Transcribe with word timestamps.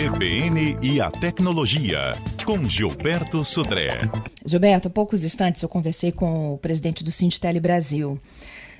CBN 0.00 0.78
e 0.80 0.98
a 0.98 1.10
tecnologia, 1.10 2.14
com 2.46 2.66
Gilberto 2.66 3.44
Sudré. 3.44 4.08
Gilberto, 4.46 4.88
há 4.88 4.90
poucos 4.90 5.22
instantes 5.22 5.60
eu 5.60 5.68
conversei 5.68 6.10
com 6.10 6.54
o 6.54 6.56
presidente 6.56 7.04
do 7.04 7.12
Sintele 7.12 7.60
Brasil. 7.60 8.18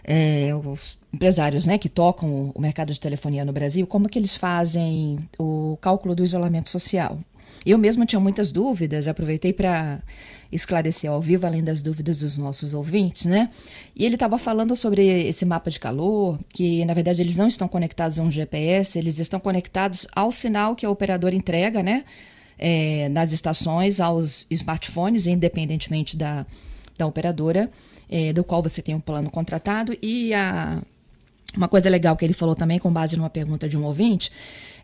É, 0.02 0.48
os 0.54 0.98
empresários 1.12 1.66
né, 1.66 1.76
que 1.76 1.90
tocam 1.90 2.50
o 2.54 2.58
mercado 2.58 2.90
de 2.90 2.98
telefonia 2.98 3.44
no 3.44 3.52
Brasil, 3.52 3.86
como 3.86 4.08
que 4.08 4.18
eles 4.18 4.34
fazem 4.34 5.18
o 5.38 5.76
cálculo 5.82 6.14
do 6.14 6.24
isolamento 6.24 6.70
social? 6.70 7.18
Eu 7.64 7.76
mesma 7.76 8.06
tinha 8.06 8.20
muitas 8.20 8.50
dúvidas, 8.50 9.06
aproveitei 9.06 9.52
para 9.52 10.00
esclarecer 10.50 11.10
ao 11.10 11.20
vivo, 11.20 11.46
além 11.46 11.62
das 11.62 11.82
dúvidas 11.82 12.16
dos 12.16 12.36
nossos 12.38 12.74
ouvintes, 12.74 13.26
né? 13.26 13.50
E 13.94 14.04
ele 14.04 14.16
estava 14.16 14.38
falando 14.38 14.74
sobre 14.74 15.06
esse 15.28 15.44
mapa 15.44 15.70
de 15.70 15.78
calor, 15.78 16.38
que 16.48 16.84
na 16.84 16.94
verdade 16.94 17.20
eles 17.20 17.36
não 17.36 17.48
estão 17.48 17.68
conectados 17.68 18.18
a 18.18 18.22
um 18.22 18.30
GPS, 18.30 18.98
eles 18.98 19.18
estão 19.18 19.38
conectados 19.38 20.06
ao 20.14 20.32
sinal 20.32 20.74
que 20.74 20.86
a 20.86 20.90
operadora 20.90 21.34
entrega, 21.34 21.82
né? 21.82 22.04
É, 22.58 23.08
nas 23.10 23.32
estações, 23.32 24.00
aos 24.00 24.46
smartphones, 24.50 25.26
independentemente 25.26 26.16
da, 26.16 26.46
da 26.98 27.06
operadora, 27.06 27.70
é, 28.08 28.32
do 28.32 28.44
qual 28.44 28.62
você 28.62 28.82
tem 28.82 28.94
um 28.94 29.00
plano 29.00 29.30
contratado. 29.30 29.96
E 30.02 30.34
a, 30.34 30.82
uma 31.56 31.68
coisa 31.68 31.88
legal 31.90 32.16
que 32.16 32.24
ele 32.24 32.34
falou 32.34 32.54
também, 32.54 32.78
com 32.78 32.92
base 32.92 33.16
numa 33.16 33.30
pergunta 33.30 33.68
de 33.68 33.76
um 33.76 33.84
ouvinte, 33.84 34.30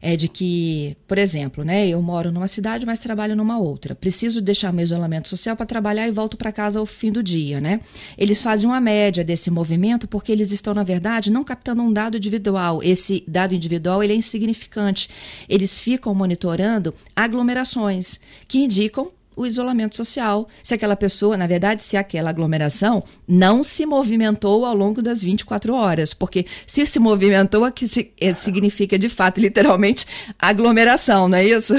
é 0.01 0.17
de 0.17 0.29
que, 0.29 0.97
por 1.07 1.19
exemplo, 1.19 1.65
né, 1.65 1.89
eu 1.89 2.01
moro 2.03 2.31
numa 2.31 2.49
cidade, 2.49 2.85
mas 2.85 2.99
trabalho 2.99 3.35
numa 3.35 3.59
outra. 3.59 3.95
Preciso 3.95 4.41
deixar 4.41 4.73
meu 4.73 4.83
isolamento 4.83 5.29
social 5.29 5.57
para 5.57 5.67
trabalhar 5.67 6.07
e 6.07 6.11
volto 6.11 6.37
para 6.37 6.53
casa 6.53 6.79
ao 6.79 6.87
fim 6.87 7.11
do 7.11 7.23
dia, 7.23 7.61
né? 7.61 7.81
Eles 8.19 8.43
fazem 8.43 8.69
uma 8.69 8.81
média 8.81 9.25
desse 9.25 9.51
movimento 9.51 10.07
porque 10.07 10.31
eles 10.31 10.53
estão, 10.53 10.75
na 10.75 10.83
verdade, 10.83 11.31
não 11.31 11.45
captando 11.45 11.83
um 11.83 11.93
dado 11.93 12.17
individual. 12.17 12.83
Esse 12.83 13.25
dado 13.27 13.55
individual 13.55 14.03
ele 14.03 14.13
é 14.13 14.17
insignificante. 14.17 15.09
Eles 15.49 15.79
ficam 15.79 16.15
monitorando 16.15 16.95
aglomerações 17.15 18.21
que 18.47 18.59
indicam 18.59 19.11
o 19.37 19.45
isolamento 19.45 19.95
social. 19.95 20.49
Se 20.65 20.75
aquela 20.75 20.97
pessoa, 20.97 21.37
na 21.37 21.47
verdade, 21.47 21.83
se 21.83 21.97
aquela 21.97 22.31
aglomeração 22.31 23.05
não 23.29 23.63
se 23.63 23.85
movimentou 23.85 24.65
ao 24.65 24.75
longo 24.75 25.03
das 25.03 25.23
24 25.23 25.75
horas. 25.75 26.15
Porque 26.15 26.45
se 26.67 26.87
se 26.87 26.99
movimentou, 26.99 27.65
aqui 27.65 27.85
é, 28.21 28.33
significa 28.33 28.99
de 28.99 29.09
fato, 29.09 29.41
literalmente, 29.41 30.07
aglomeração, 30.41 31.29
não 31.29 31.37
é 31.37 31.45
isso? 31.45 31.75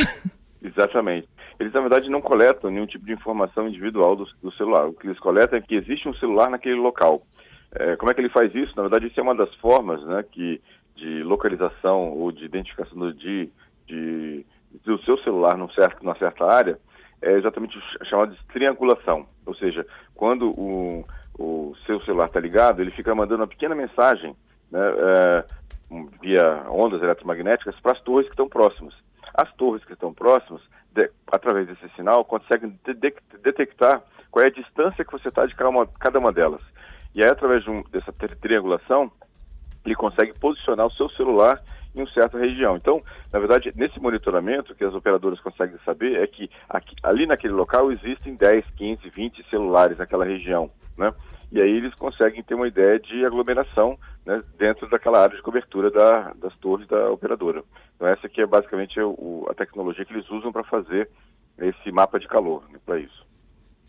Exatamente. 0.62 1.28
Eles, 1.60 1.74
na 1.74 1.82
verdade, 1.82 2.10
não 2.10 2.22
coletam 2.22 2.70
nenhum 2.70 2.86
tipo 2.86 3.06
de 3.06 3.14
informação 3.14 3.68
individual 3.68 4.16
do, 4.16 4.28
do 4.44 4.52
celular. 4.54 4.88
O 4.88 4.94
que 4.94 5.08
eles 5.08 5.20
coletam 5.20 5.58
é 5.58 5.62
que 5.62 5.76
existe 5.76 6.08
um 6.08 6.14
celular 6.16 6.52
naquele 6.52 6.76
local. 6.76 7.24
É, 7.74 7.96
como 7.96 8.12
é 8.12 8.14
que 8.14 8.22
ele 8.22 8.30
faz 8.30 8.54
isso? 8.54 8.74
Na 8.76 8.84
verdade, 8.84 9.08
isso 9.08 9.20
é 9.20 9.24
uma 9.24 9.36
das 9.36 9.54
formas 9.56 10.04
né, 10.06 10.24
que, 10.32 10.62
de 10.96 11.24
localização 11.24 12.12
ou 12.12 12.32
de 12.32 12.46
identificação 12.46 12.98
do, 12.98 13.12
de, 13.12 13.50
de, 13.88 14.46
do 14.86 15.02
seu 15.04 15.18
celular 15.20 15.58
num 15.58 15.70
certo, 15.72 16.04
numa 16.04 16.18
certa 16.18 16.46
área 16.46 16.78
é 17.22 17.34
exatamente 17.34 17.80
chamado 18.06 18.36
de 18.36 18.44
triangulação. 18.48 19.28
Ou 19.46 19.56
seja, 19.56 19.86
quando 20.16 20.50
o, 20.50 21.06
o 21.38 21.76
seu 21.86 22.00
celular 22.02 22.28
está 22.28 22.40
ligado, 22.40 22.82
ele 22.82 22.92
fica 22.92 23.14
mandando 23.16 23.42
uma 23.42 23.48
pequena 23.48 23.76
mensagem 23.76 24.36
né, 24.72 24.80
é, 24.80 25.46
via 26.22 26.66
ondas 26.70 27.02
eletromagnéticas 27.02 27.80
para 27.80 27.94
as 27.94 28.02
torres 28.02 28.28
que 28.28 28.34
estão 28.34 28.50
próximas. 28.50 28.94
As 29.34 29.52
torres 29.54 29.84
que 29.84 29.94
estão 29.94 30.14
próximas, 30.14 30.62
de, 30.92 31.10
através 31.32 31.68
desse 31.68 31.88
sinal, 31.96 32.26
conseguem 32.26 32.78
de, 32.86 32.94
de, 32.94 33.14
detectar 33.44 34.02
qual 34.32 34.44
é 34.44 34.48
a 34.48 34.52
distância 34.52 35.06
que 35.06 35.12
você 35.12 35.28
está 35.28 35.46
de 35.46 35.56
cada 35.56 35.70
uma, 35.70 35.88
cada 36.00 36.20
uma 36.20 36.32
delas. 36.32 36.62
E 37.16 37.24
aí, 37.24 37.30
através 37.30 37.68
um, 37.68 37.84
dessa 37.92 38.12
triangulação, 38.14 39.12
ele 39.86 39.96
consegue 39.96 40.34
posicionar 40.34 40.86
o 40.86 40.92
seu 40.92 41.10
celular 41.12 41.62
em 41.98 42.04
uma 42.04 42.12
certa 42.12 42.38
região. 42.38 42.76
Então, 42.76 43.02
na 43.32 43.40
verdade, 43.40 43.74
nesse 43.76 44.00
monitoramento 44.00 44.76
que 44.76 44.84
as 44.84 44.94
operadoras 44.94 45.40
conseguem 45.40 45.78
saber 45.84 46.22
é 46.22 46.28
que 46.28 46.50
aqui, 46.70 46.96
ali 47.04 47.26
naquele 47.26 47.54
local 47.54 47.92
existem 47.92 48.36
10, 48.36 48.66
15, 48.76 49.10
20 49.10 49.50
celulares 49.50 49.98
naquela 49.98 50.26
região, 50.26 50.70
né? 50.98 51.14
E 51.52 51.62
aí 51.62 51.72
eles 51.72 51.94
conseguem 51.96 52.44
ter 52.44 52.56
uma 52.56 52.68
ideia 52.68 53.00
de 53.00 53.26
aglomeração 53.26 53.98
né, 54.26 54.44
dentro 54.58 54.90
daquela 54.90 55.22
área 55.22 55.36
de 55.36 55.42
cobertura 55.42 55.90
da, 55.90 56.34
das 56.34 56.54
torres 56.58 56.86
da 56.88 57.10
operadora. 57.10 57.64
Então 57.96 58.08
essa 58.08 58.28
aqui 58.28 58.42
é 58.42 58.46
basicamente 58.46 59.00
o, 59.00 59.46
a 59.50 59.54
tecnologia 59.54 60.04
que 60.04 60.14
eles 60.14 60.30
usam 60.30 60.52
para 60.52 60.66
fazer 60.66 61.10
esse 61.58 61.92
mapa 61.92 62.20
de 62.20 62.28
calor, 62.28 62.64
né, 62.70 62.80
para 62.86 63.00
isso. 63.00 63.26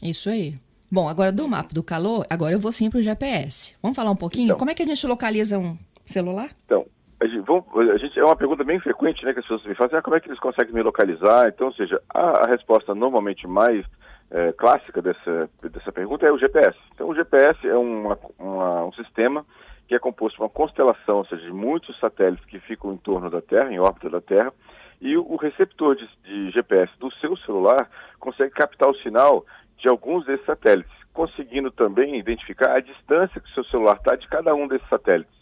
Isso 0.01 0.31
aí. 0.31 0.57
Bom, 0.91 1.09
agora 1.09 1.33
do 1.33 1.47
mapa 1.47 1.75
do 1.75 1.83
calor, 1.83 2.25
agora 2.31 2.53
eu 2.53 2.61
vou 2.61 2.73
sim 2.73 2.89
para 2.89 3.01
o 3.01 3.03
GPS. 3.03 3.77
Vamos 3.83 3.97
falar 3.97 4.11
um 4.11 4.17
pouquinho? 4.17 4.47
Então, 4.47 4.57
Como 4.57 4.71
é 4.71 4.75
que 4.75 4.83
a 4.83 4.87
gente 4.87 5.07
localiza 5.07 5.59
um 5.59 5.77
celular? 6.07 6.51
Então, 6.65 6.87
a 7.21 7.27
gente, 7.27 7.41
vamos, 7.41 7.65
a 7.77 7.97
gente, 7.97 8.19
é 8.19 8.25
uma 8.25 8.37
pergunta 8.37 8.63
bem 8.63 8.79
frequente 8.79 9.25
né, 9.25 9.33
que 9.33 9.41
as 9.41 9.45
pessoas 9.45 9.65
me 9.65 9.75
fazem, 9.75 9.99
ah, 9.99 10.03
como 10.03 10.17
é 10.17 10.21
que 10.21 10.29
eles 10.29 10.39
conseguem 10.39 10.73
me 10.73 10.83
localizar? 10.83 11.49
Então, 11.49 11.69
ou 11.69 11.73
seja, 11.73 12.01
a, 12.15 12.45
a 12.45 12.47
resposta 12.47 12.95
normalmente 12.95 13.47
mais 13.47 13.85
é, 14.31 14.53
clássica 14.53 15.03
dessa, 15.03 15.51
dessa 15.63 15.91
pergunta 15.91 16.27
é 16.27 16.31
o 16.31 16.39
GPS. 16.39 16.79
Então, 16.95 17.09
o 17.09 17.15
GPS 17.15 17.67
é 17.67 17.77
uma, 17.77 18.19
uma, 18.39 18.85
um 18.85 18.93
sistema 18.93 19.45
que 19.89 19.95
é 19.95 19.99
composto 19.99 20.37
por 20.37 20.45
uma 20.45 20.51
constelação, 20.51 21.19
ou 21.19 21.25
seja, 21.25 21.43
de 21.43 21.53
muitos 21.53 21.99
satélites 21.99 22.45
que 22.45 22.61
ficam 22.61 22.93
em 22.93 22.99
torno 22.99 23.31
da 23.31 23.41
Terra, 23.41 23.73
em 23.73 23.81
órbita 23.81 24.11
da 24.11 24.21
Terra, 24.21 24.53
e 25.01 25.17
o, 25.17 25.27
o 25.33 25.37
receptor 25.37 25.97
de, 25.97 26.09
de 26.25 26.51
GPS 26.51 26.93
do 27.01 27.11
seu 27.15 27.37
celular 27.39 27.89
consegue 28.21 28.53
captar 28.53 28.91
o 28.91 28.97
sinal 28.97 29.45
de 29.79 29.89
alguns 29.89 30.27
desses 30.27 30.45
satélites, 30.45 30.93
conseguindo 31.13 31.71
também 31.71 32.19
identificar 32.19 32.77
a 32.77 32.81
distância 32.81 33.41
que 33.41 33.51
o 33.51 33.55
seu 33.55 33.65
celular 33.65 33.97
está 33.97 34.15
de 34.15 34.29
cada 34.29 34.55
um 34.55 34.69
desses 34.69 34.89
satélites. 34.89 35.38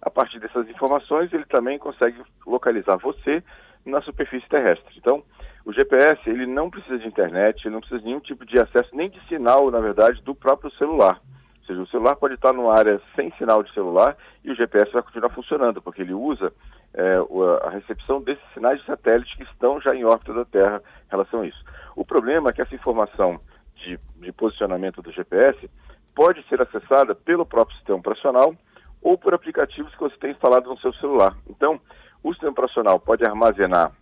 A 0.00 0.10
partir 0.10 0.38
dessas 0.38 0.68
informações, 0.68 1.32
ele 1.32 1.44
também 1.46 1.78
consegue 1.78 2.22
localizar 2.46 2.96
você 2.96 3.42
na 3.84 4.00
superfície 4.02 4.48
terrestre. 4.48 4.94
Então, 4.96 5.22
o 5.64 5.72
GPS 5.72 6.18
ele 6.26 6.46
não 6.46 6.70
precisa 6.70 6.98
de 6.98 7.06
internet, 7.06 7.64
ele 7.64 7.74
não 7.74 7.80
precisa 7.80 8.00
de 8.00 8.06
nenhum 8.06 8.20
tipo 8.20 8.44
de 8.44 8.58
acesso, 8.58 8.88
nem 8.94 9.10
de 9.10 9.20
sinal, 9.26 9.70
na 9.70 9.80
verdade, 9.80 10.22
do 10.22 10.34
próprio 10.34 10.70
celular. 10.72 11.20
Ou 11.60 11.66
seja, 11.66 11.82
o 11.82 11.86
celular 11.88 12.16
pode 12.16 12.34
estar 12.34 12.52
numa 12.52 12.74
área 12.74 13.00
sem 13.14 13.30
sinal 13.32 13.62
de 13.62 13.72
celular 13.74 14.16
e 14.42 14.50
o 14.50 14.54
GPS 14.54 14.90
vai 14.92 15.02
continuar 15.02 15.30
funcionando, 15.30 15.82
porque 15.82 16.02
ele 16.02 16.14
usa 16.14 16.52
é, 16.94 17.18
a 17.62 17.70
recepção 17.70 18.22
desses 18.22 18.42
sinais 18.54 18.80
de 18.80 18.86
satélite 18.86 19.36
que 19.36 19.42
estão 19.42 19.80
já 19.80 19.94
em 19.94 20.04
órbita 20.04 20.32
da 20.32 20.44
Terra 20.44 20.82
em 21.06 21.10
relação 21.10 21.40
a 21.42 21.46
isso. 21.46 21.62
O 21.94 22.04
problema 22.04 22.50
é 22.50 22.52
que 22.52 22.62
essa 22.62 22.74
informação 22.74 23.38
de, 23.76 23.98
de 24.16 24.32
posicionamento 24.32 25.02
do 25.02 25.12
GPS 25.12 25.68
pode 26.14 26.42
ser 26.48 26.60
acessada 26.62 27.14
pelo 27.14 27.44
próprio 27.44 27.76
sistema 27.76 27.98
operacional 27.98 28.54
ou 29.02 29.16
por 29.16 29.34
aplicativos 29.34 29.94
que 29.94 30.00
você 30.00 30.16
tem 30.16 30.32
instalado 30.32 30.68
no 30.68 30.78
seu 30.78 30.92
celular. 30.94 31.36
Então, 31.48 31.80
o 32.22 32.32
sistema 32.32 32.52
operacional 32.52 32.98
pode 32.98 33.24
armazenar 33.24 33.92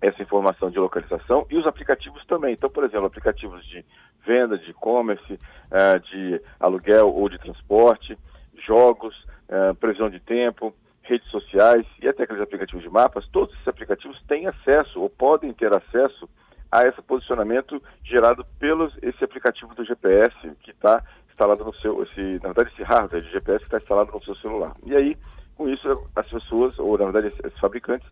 essa 0.00 0.22
informação 0.22 0.70
de 0.70 0.78
localização 0.78 1.46
e 1.50 1.56
os 1.56 1.66
aplicativos 1.66 2.24
também. 2.26 2.52
Então, 2.52 2.68
por 2.68 2.84
exemplo, 2.84 3.06
aplicativos 3.06 3.64
de 3.66 3.84
venda, 4.26 4.58
de 4.58 4.70
e-commerce, 4.70 5.34
uh, 5.34 6.00
de 6.10 6.40
aluguel 6.60 7.08
ou 7.14 7.28
de 7.28 7.38
transporte, 7.38 8.18
jogos, 8.66 9.14
uh, 9.48 9.74
previsão 9.76 10.10
de 10.10 10.20
tempo, 10.20 10.74
redes 11.02 11.28
sociais 11.30 11.86
e 12.02 12.08
até 12.08 12.24
aqueles 12.24 12.42
aplicativos 12.42 12.82
de 12.82 12.90
mapas, 12.90 13.26
todos 13.28 13.54
esses 13.54 13.68
aplicativos 13.68 14.20
têm 14.26 14.46
acesso 14.46 15.00
ou 15.00 15.08
podem 15.08 15.52
ter 15.52 15.72
acesso 15.72 16.28
a 16.70 16.82
esse 16.86 17.00
posicionamento 17.02 17.80
gerado 18.04 18.44
pelo 18.58 18.90
esse 19.00 19.22
aplicativo 19.24 19.74
do 19.74 19.84
GPS 19.84 20.34
que 20.62 20.72
está 20.72 21.02
instalado 21.36 21.64
no 21.64 21.74
seu, 21.74 22.02
esse, 22.02 22.40
na 22.42 22.52
verdade, 22.52 22.70
esse 22.72 22.82
hardware 22.82 23.22
de 23.22 23.30
GPS 23.30 23.62
está 23.62 23.76
instalado 23.76 24.10
no 24.10 24.24
seu 24.24 24.34
celular. 24.36 24.74
E 24.86 24.96
aí, 24.96 25.16
com 25.54 25.68
isso, 25.68 26.08
as 26.16 26.26
pessoas, 26.26 26.78
ou 26.78 26.96
na 26.96 27.10
verdade, 27.10 27.34
esses 27.44 27.58
fabricantes, 27.60 28.08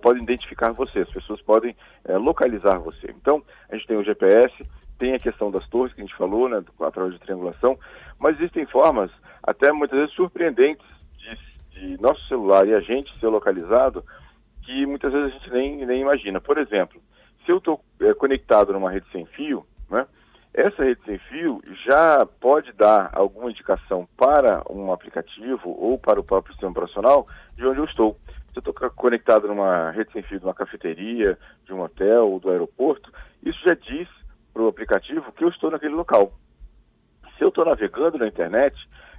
podem 0.00 0.22
identificar 0.22 0.72
você, 0.72 1.00
as 1.00 1.10
pessoas 1.10 1.40
podem 1.42 1.76
é, 2.06 2.16
localizar 2.16 2.78
você. 2.78 3.10
Então, 3.10 3.42
a 3.68 3.76
gente 3.76 3.86
tem 3.86 3.98
o 3.98 4.02
GPS, 4.02 4.54
tem 4.98 5.12
a 5.12 5.18
questão 5.18 5.50
das 5.50 5.68
torres 5.68 5.92
que 5.92 6.00
a 6.00 6.04
gente 6.04 6.16
falou, 6.16 6.48
né, 6.48 6.64
através 6.80 7.12
de 7.12 7.20
triangulação, 7.20 7.78
mas 8.18 8.36
existem 8.36 8.64
formas, 8.64 9.10
até 9.42 9.70
muitas 9.70 9.98
vezes 9.98 10.14
surpreendentes, 10.14 10.86
de, 11.18 11.96
de 11.96 12.00
nosso 12.00 12.26
celular 12.26 12.66
e 12.66 12.74
a 12.74 12.80
gente 12.80 13.12
ser 13.20 13.28
localizado, 13.28 14.02
que 14.62 14.86
muitas 14.86 15.12
vezes 15.12 15.34
a 15.34 15.38
gente 15.38 15.50
nem, 15.50 15.84
nem 15.84 16.00
imagina. 16.00 16.40
Por 16.40 16.56
exemplo, 16.56 16.98
se 17.44 17.52
eu 17.52 17.58
estou 17.58 17.84
é, 18.00 18.14
conectado 18.14 18.72
numa 18.72 18.90
rede 18.90 19.06
sem 19.12 19.26
fio, 19.26 19.66
né, 19.90 20.06
rede 20.86 21.04
sem 21.04 21.18
fio 21.18 21.60
já 21.84 22.24
pode 22.40 22.72
dar 22.72 23.10
alguma 23.12 23.50
indicação 23.50 24.08
para 24.16 24.62
um 24.70 24.92
aplicativo 24.92 25.70
ou 25.70 25.98
para 25.98 26.20
o 26.20 26.24
próprio 26.24 26.52
sistema 26.52 26.70
operacional 26.70 27.26
de 27.56 27.66
onde 27.66 27.80
eu 27.80 27.84
estou. 27.84 28.16
Se 28.52 28.58
eu 28.58 28.70
estou 28.70 28.90
conectado 28.90 29.48
numa 29.48 29.90
rede 29.90 30.12
sem 30.12 30.22
fio 30.22 30.38
de 30.38 30.46
uma 30.46 30.54
cafeteria, 30.54 31.36
de 31.64 31.72
um 31.72 31.80
hotel 31.80 32.30
ou 32.30 32.38
do 32.38 32.50
aeroporto, 32.50 33.12
isso 33.42 33.58
já 33.66 33.74
diz 33.74 34.08
para 34.52 34.62
o 34.62 34.68
aplicativo 34.68 35.32
que 35.32 35.44
eu 35.44 35.48
estou 35.48 35.70
naquele 35.70 35.94
local. 35.94 36.32
Se 37.36 37.44
eu 37.44 37.48
estou 37.48 37.64
navegando 37.64 38.16
na 38.16 38.28
internet, 38.28 38.76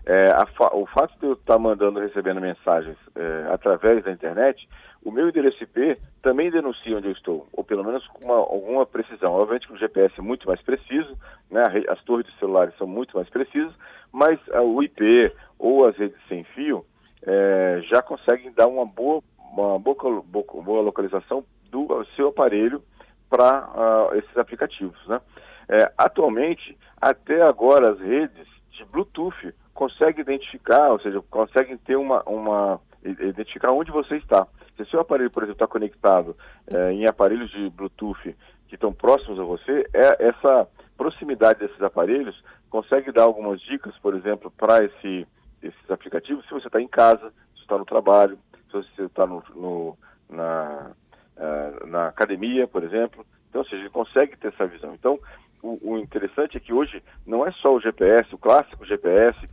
é, 0.09 0.33
o 0.71 0.85
fato 0.85 1.19
de 1.19 1.25
eu 1.25 1.33
estar 1.33 1.59
mandando 1.59 1.99
e 1.99 2.07
recebendo 2.07 2.39
mensagens 2.39 2.95
é, 3.13 3.47
através 3.51 4.05
da 4.05 4.11
internet, 4.11 4.65
o 5.03 5.11
meu 5.11 5.27
endereço 5.27 5.61
IP 5.61 5.99
também 6.21 6.49
denuncia 6.49 6.95
onde 6.95 7.07
eu 7.07 7.11
estou, 7.11 7.45
ou 7.51 7.61
pelo 7.61 7.83
menos 7.83 8.07
com 8.07 8.25
uma, 8.25 8.35
alguma 8.35 8.85
precisão. 8.85 9.33
Obviamente 9.33 9.67
que 9.67 9.73
o 9.73 9.77
GPS 9.77 10.13
é 10.17 10.21
muito 10.21 10.47
mais 10.47 10.61
preciso, 10.61 11.13
né, 11.51 11.61
as 11.89 12.01
torres 12.03 12.25
de 12.25 12.39
celulares 12.39 12.73
são 12.77 12.87
muito 12.87 13.17
mais 13.17 13.29
precisas, 13.29 13.73
mas 14.09 14.39
o 14.47 14.81
IP 14.81 15.33
ou 15.59 15.85
as 15.85 15.97
redes 15.97 16.17
sem 16.29 16.45
fio 16.55 16.85
é, 17.23 17.81
já 17.89 18.01
conseguem 18.01 18.53
dar 18.53 18.67
uma 18.67 18.85
boa, 18.85 19.21
uma 19.37 19.77
boa, 19.77 20.23
boa, 20.23 20.81
localização 20.81 21.43
do 21.69 22.05
seu, 22.15 22.29
aparelho 22.29 22.81
para 23.29 23.67
uh, 24.11 24.15
esses 24.15 24.37
aplicativos. 24.37 25.05
Né? 25.05 25.19
É, 25.67 25.91
atualmente, 25.97 26.77
até 26.95 27.41
agora, 27.41 27.91
as 27.91 27.99
redes 27.99 28.47
de 28.71 28.85
Bluetooth 28.85 29.53
conseguem 29.77 30.21
identificar, 30.21 30.89
ou 30.89 30.99
seja, 30.99 31.21
conseguem 31.29 31.77
ter 31.77 31.95
uma, 31.95 32.23
uma 32.23 32.81
identificar 33.05 33.71
onde 33.71 33.91
você 33.91 34.17
está. 34.17 34.47
Se 34.75 34.83
seu 34.85 34.99
aparelho, 34.99 35.29
por 35.29 35.43
exemplo, 35.43 35.53
está 35.53 35.67
conectado 35.67 36.35
é, 36.73 36.93
em 36.93 37.05
aparelhos 37.05 37.51
de 37.51 37.69
Bluetooth 37.69 38.35
que 38.67 38.73
estão 38.73 38.91
próximos 38.91 39.39
a 39.39 39.43
você, 39.43 39.87
é, 39.93 40.29
essa 40.29 40.67
proximidade 40.97 41.59
desses 41.59 41.79
aparelhos 41.79 42.43
consegue 42.71 43.11
dar 43.11 43.23
algumas 43.23 43.61
dicas, 43.61 43.95
por 43.99 44.15
exemplo, 44.15 44.51
para 44.57 44.83
esse, 44.83 45.27
esses 45.61 45.91
aplicativos, 45.91 46.43
se 46.45 46.53
você 46.55 46.65
está 46.65 46.81
em 46.81 46.87
casa, 46.87 47.31
se 47.55 47.61
está 47.61 47.77
no 47.77 47.85
trabalho, 47.85 48.37
se 48.71 48.73
você 48.73 49.03
está 49.03 49.27
no, 49.27 49.43
no, 49.55 49.97
na, 50.27 50.91
uh, 51.37 51.85
na 51.85 52.07
academia, 52.07 52.67
por 52.67 52.83
exemplo. 52.83 53.23
Então, 53.47 53.61
ou 53.61 53.67
seja, 53.67 53.83
ele 53.83 53.91
consegue 53.91 54.35
ter 54.37 54.47
essa 54.47 54.65
visão. 54.65 54.95
Então, 54.95 55.19
o, 55.61 55.97
interessante 55.97 56.57
é 56.57 56.59
que 56.59 56.73
hoje 56.73 57.03
não 57.25 57.45
é 57.45 57.51
só 57.51 57.73
o 57.73 57.79
GPS, 57.79 58.33
o 58.33 58.37
clássico 58.37 58.85
GPS, 58.85 59.47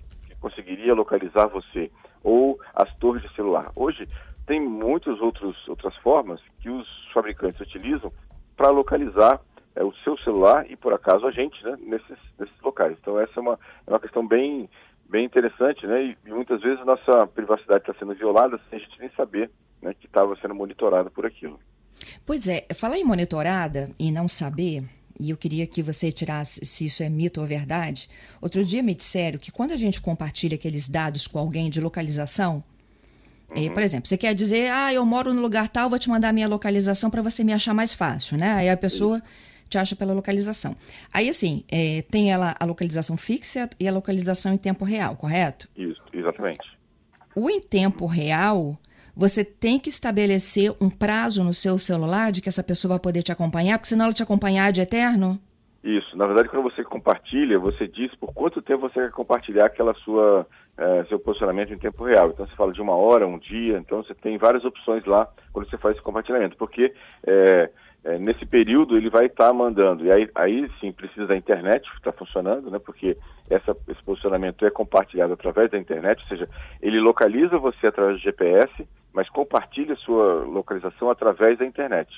conseguiria 0.44 0.92
localizar 0.92 1.46
você, 1.46 1.90
ou 2.22 2.60
as 2.74 2.94
torres 2.96 3.22
de 3.22 3.34
celular. 3.34 3.72
Hoje 3.74 4.06
tem 4.46 4.60
muitas 4.60 5.18
outras 5.22 5.96
formas 6.02 6.38
que 6.60 6.68
os 6.68 6.86
fabricantes 7.14 7.58
utilizam 7.62 8.12
para 8.54 8.68
localizar 8.68 9.40
é, 9.74 9.82
o 9.82 9.92
seu 10.04 10.18
celular 10.18 10.70
e, 10.70 10.76
por 10.76 10.92
acaso, 10.92 11.26
a 11.26 11.30
gente 11.30 11.64
né, 11.64 11.78
nesses, 11.80 12.18
nesses 12.38 12.60
locais. 12.62 12.94
Então, 13.00 13.18
essa 13.18 13.32
é 13.36 13.40
uma, 13.40 13.58
é 13.86 13.90
uma 13.90 13.98
questão 13.98 14.26
bem, 14.26 14.68
bem 15.08 15.24
interessante, 15.24 15.86
né? 15.86 16.04
E, 16.04 16.18
e 16.26 16.30
muitas 16.30 16.60
vezes 16.60 16.78
a 16.80 16.84
nossa 16.84 17.26
privacidade 17.26 17.80
está 17.80 17.94
sendo 17.94 18.14
violada 18.14 18.60
sem 18.68 18.78
a 18.78 18.82
gente 18.82 19.00
nem 19.00 19.10
saber 19.16 19.50
né, 19.80 19.94
que 19.98 20.06
estava 20.06 20.36
sendo 20.36 20.54
monitorado 20.54 21.10
por 21.10 21.24
aquilo. 21.24 21.58
Pois 22.26 22.46
é, 22.48 22.66
falar 22.74 22.98
em 22.98 23.04
monitorada 23.04 23.90
e 23.98 24.12
não 24.12 24.28
saber, 24.28 24.84
e 25.18 25.30
eu 25.30 25.36
queria 25.36 25.66
que 25.66 25.82
você 25.82 26.10
tirasse 26.10 26.64
se 26.64 26.86
isso 26.86 27.02
é 27.02 27.08
mito 27.08 27.40
ou 27.40 27.46
verdade. 27.46 28.08
Outro 28.40 28.64
dia 28.64 28.82
me 28.82 28.94
disseram 28.94 29.38
que 29.38 29.52
quando 29.52 29.72
a 29.72 29.76
gente 29.76 30.00
compartilha 30.00 30.56
aqueles 30.56 30.88
dados 30.88 31.26
com 31.26 31.38
alguém 31.38 31.70
de 31.70 31.80
localização, 31.80 32.62
é, 33.54 33.60
uhum. 33.60 33.74
por 33.74 33.82
exemplo, 33.82 34.08
você 34.08 34.16
quer 34.16 34.34
dizer, 34.34 34.70
ah, 34.70 34.92
eu 34.92 35.04
moro 35.06 35.32
no 35.32 35.40
lugar 35.40 35.68
tal, 35.68 35.88
vou 35.88 35.98
te 35.98 36.08
mandar 36.08 36.30
a 36.30 36.32
minha 36.32 36.48
localização 36.48 37.10
para 37.10 37.22
você 37.22 37.44
me 37.44 37.52
achar 37.52 37.72
mais 37.72 37.94
fácil, 37.94 38.36
né? 38.36 38.52
Aí 38.52 38.68
a 38.68 38.76
pessoa 38.76 39.22
te 39.68 39.78
acha 39.78 39.94
pela 39.94 40.12
localização. 40.12 40.76
Aí, 41.12 41.28
assim, 41.28 41.64
é, 41.70 42.02
tem 42.10 42.32
ela 42.32 42.54
a 42.58 42.64
localização 42.64 43.16
fixa 43.16 43.68
e 43.78 43.86
a 43.88 43.92
localização 43.92 44.52
em 44.52 44.58
tempo 44.58 44.84
real, 44.84 45.16
correto? 45.16 45.68
Isso, 45.76 46.02
exatamente. 46.12 46.62
O 47.34 47.48
em 47.50 47.60
tempo 47.60 48.06
real, 48.06 48.78
você 49.16 49.44
tem 49.44 49.78
que 49.78 49.88
estabelecer 49.88 50.74
um 50.80 50.90
prazo 50.90 51.44
no 51.44 51.54
seu 51.54 51.78
celular 51.78 52.32
de 52.32 52.40
que 52.40 52.48
essa 52.48 52.62
pessoa 52.62 52.90
vai 52.94 53.00
poder 53.00 53.22
te 53.22 53.32
acompanhar, 53.32 53.78
porque 53.78 53.88
senão 53.88 54.06
ela 54.06 54.14
te 54.14 54.22
acompanhar 54.22 54.72
de 54.72 54.80
eterno? 54.80 55.38
Isso. 55.82 56.16
Na 56.16 56.26
verdade, 56.26 56.48
quando 56.48 56.62
você 56.62 56.82
compartilha, 56.82 57.58
você 57.58 57.86
diz 57.86 58.14
por 58.14 58.32
quanto 58.32 58.62
tempo 58.62 58.88
você 58.88 59.00
quer 59.00 59.10
compartilhar 59.10 59.66
aquela 59.66 59.92
sua 59.94 60.46
é, 60.76 61.04
seu 61.04 61.18
posicionamento 61.18 61.72
em 61.72 61.78
tempo 61.78 62.04
real. 62.04 62.30
Então 62.30 62.46
você 62.46 62.56
fala 62.56 62.72
de 62.72 62.80
uma 62.80 62.96
hora, 62.96 63.26
um 63.26 63.38
dia. 63.38 63.78
Então 63.78 64.02
você 64.02 64.14
tem 64.14 64.38
várias 64.38 64.64
opções 64.64 65.04
lá 65.04 65.28
quando 65.52 65.68
você 65.68 65.76
faz 65.76 65.94
esse 65.94 66.04
compartilhamento, 66.04 66.56
porque 66.56 66.92
é, 67.26 67.70
é, 68.04 68.18
nesse 68.18 68.44
período 68.44 68.96
ele 68.96 69.10
vai 69.10 69.26
estar 69.26 69.48
tá 69.48 69.52
mandando. 69.52 70.04
E 70.04 70.12
aí, 70.12 70.28
aí 70.34 70.70
sim 70.80 70.92
precisa 70.92 71.26
da 71.26 71.36
internet 71.36 71.88
está 71.96 72.12
funcionando, 72.12 72.70
né? 72.70 72.78
Porque 72.78 73.16
essa, 73.48 73.76
esse 73.88 74.02
posicionamento 74.02 74.64
é 74.64 74.70
compartilhado 74.70 75.32
através 75.32 75.70
da 75.70 75.78
internet, 75.78 76.22
ou 76.22 76.28
seja, 76.28 76.48
ele 76.82 77.00
localiza 77.00 77.58
você 77.58 77.86
através 77.86 78.18
do 78.18 78.22
GPS 78.22 78.86
mas 79.14 79.30
compartilhe 79.30 79.94
sua 79.96 80.42
localização 80.42 81.08
através 81.08 81.56
da 81.56 81.64
internet. 81.64 82.10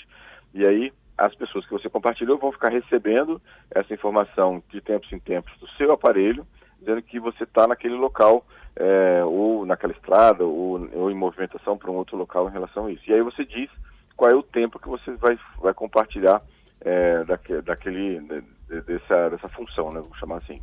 E 0.55 0.65
aí 0.65 0.93
as 1.17 1.35
pessoas 1.35 1.65
que 1.67 1.73
você 1.73 1.89
compartilhou 1.91 2.39
vão 2.39 2.50
ficar 2.50 2.71
recebendo 2.71 3.41
essa 3.71 3.93
informação 3.93 4.62
de 4.71 4.81
tempos 4.81 5.12
em 5.12 5.19
tempos 5.19 5.53
do 5.59 5.69
seu 5.77 5.93
aparelho, 5.93 6.47
dizendo 6.79 7.03
que 7.03 7.21
você 7.21 7.44
está 7.44 7.67
naquele 7.67 7.94
local, 7.94 8.44
é, 8.75 9.23
ou 9.25 9.65
naquela 9.67 9.93
estrada, 9.93 10.44
ou, 10.44 10.89
ou 10.94 11.11
em 11.11 11.15
movimentação 11.15 11.77
para 11.77 11.91
um 11.91 11.94
outro 11.94 12.17
local 12.17 12.49
em 12.49 12.53
relação 12.53 12.87
a 12.87 12.93
isso. 12.93 13.03
E 13.06 13.12
aí 13.12 13.23
você 13.23 13.44
diz 13.44 13.71
qual 14.17 14.31
é 14.31 14.35
o 14.35 14.43
tempo 14.43 14.79
que 14.79 14.89
você 14.89 15.13
vai, 15.13 15.39
vai 15.61 15.75
compartilhar 15.75 16.43
é, 16.81 17.25
daque, 17.25 17.61
daquele, 17.63 18.21
de, 18.21 18.81
dessa, 18.83 19.29
dessa 19.31 19.49
função, 19.49 19.93
né? 19.93 20.01
Vamos 20.01 20.19
chamar 20.19 20.39
assim, 20.39 20.61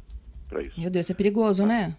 para 0.50 0.62
isso. 0.62 0.80
Meu 0.80 0.90
Deus, 0.90 1.10
é 1.10 1.14
perigoso, 1.14 1.66
né? 1.66 1.96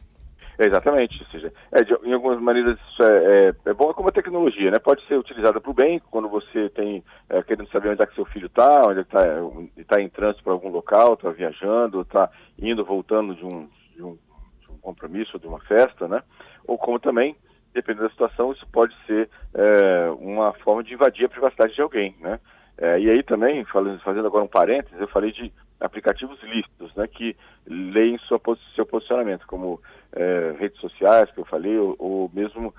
É, 0.59 0.67
exatamente, 0.67 1.21
ou 1.21 1.29
seja, 1.31 1.53
é, 1.73 1.83
de, 1.83 1.93
em 2.05 2.13
algumas 2.13 2.41
maneiras 2.41 2.79
isso 2.79 3.03
é, 3.03 3.49
é, 3.49 3.55
é 3.71 3.75
bom 3.75 3.93
como 3.93 4.09
a 4.09 4.13
tecnologia, 4.13 4.71
né? 4.71 4.79
Pode 4.79 5.05
ser 5.07 5.19
utilizada 5.19 5.61
para 5.61 5.71
o 5.71 5.75
bem, 5.75 6.01
quando 6.11 6.29
você 6.29 6.69
tem 6.71 7.03
é, 7.29 7.43
querendo 7.43 7.69
saber 7.71 7.89
onde 7.91 8.03
é 8.03 8.07
que 8.07 8.15
seu 8.15 8.25
filho 8.27 8.47
está, 8.47 8.87
onde 8.87 9.01
é 9.01 9.03
está 9.03 9.97
tá 9.97 10.01
em 10.01 10.09
trânsito 10.09 10.45
para 10.45 10.53
algum 10.53 10.71
local, 10.71 11.15
está 11.15 11.31
viajando, 11.31 12.03
está 12.03 12.31
indo, 12.57 12.85
voltando 12.85 13.35
de 13.35 13.45
um, 13.45 13.69
de 13.97 14.03
um, 14.03 14.17
de 14.61 14.71
um 14.71 14.79
compromisso, 14.81 15.41
de 15.41 15.47
uma 15.47 15.59
festa, 15.61 16.07
né? 16.07 16.23
Ou 16.67 16.79
como 16.79 17.01
também, 17.01 17.37
dependendo 17.75 18.05
da 18.05 18.11
situação, 18.11 18.53
isso 18.53 18.67
pode 18.73 18.95
ser 19.07 19.29
é, 19.53 20.09
uma 20.19 20.53
forma 20.53 20.83
de 20.83 20.95
invadir 20.95 21.27
a 21.27 21.29
privacidade 21.29 21.75
de 21.75 21.83
alguém, 21.83 22.15
né? 22.21 22.39
É, 22.79 22.99
e 22.99 23.11
aí 23.11 23.23
também, 23.23 23.65
falando, 23.65 24.01
fazendo 24.01 24.27
agora 24.27 24.45
um 24.45 24.49
parênteses, 24.49 24.99
eu 24.99 25.09
falei 25.09 25.31
de 25.33 25.53
aplicativos 25.81 26.41
lícitos, 26.43 26.95
né, 26.95 27.07
que 27.07 27.37
leem 27.67 28.17
sua, 28.19 28.41
seu 28.75 28.87
posicionamento, 28.87 29.47
como 29.47 29.81
é, 30.13 30.55
redes 30.59 30.81
sociais, 30.81 31.31
que 31.31 31.39
eu 31.39 31.45
falei, 31.45 31.77
ou, 31.77 31.95
ou 31.99 32.31
mesmo 32.33 32.75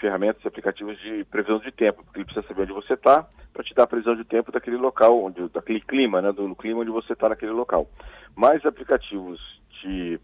ferramentas 0.00 0.44
e 0.44 0.48
aplicativos 0.48 0.98
de 1.00 1.24
previsão 1.24 1.60
de 1.60 1.70
tempo, 1.70 2.02
porque 2.02 2.18
ele 2.18 2.24
precisa 2.24 2.46
saber 2.46 2.62
onde 2.62 2.72
você 2.72 2.94
está 2.94 3.24
para 3.52 3.62
te 3.62 3.72
dar 3.72 3.84
a 3.84 3.86
previsão 3.86 4.16
de 4.16 4.24
tempo 4.24 4.50
daquele 4.50 4.76
local, 4.76 5.22
onde, 5.22 5.48
daquele 5.50 5.80
clima, 5.80 6.20
né, 6.20 6.32
do 6.32 6.54
clima 6.56 6.80
onde 6.80 6.90
você 6.90 7.12
está 7.12 7.28
naquele 7.28 7.52
local. 7.52 7.88
Mas 8.34 8.66
aplicativos 8.66 9.40
de 9.80 10.18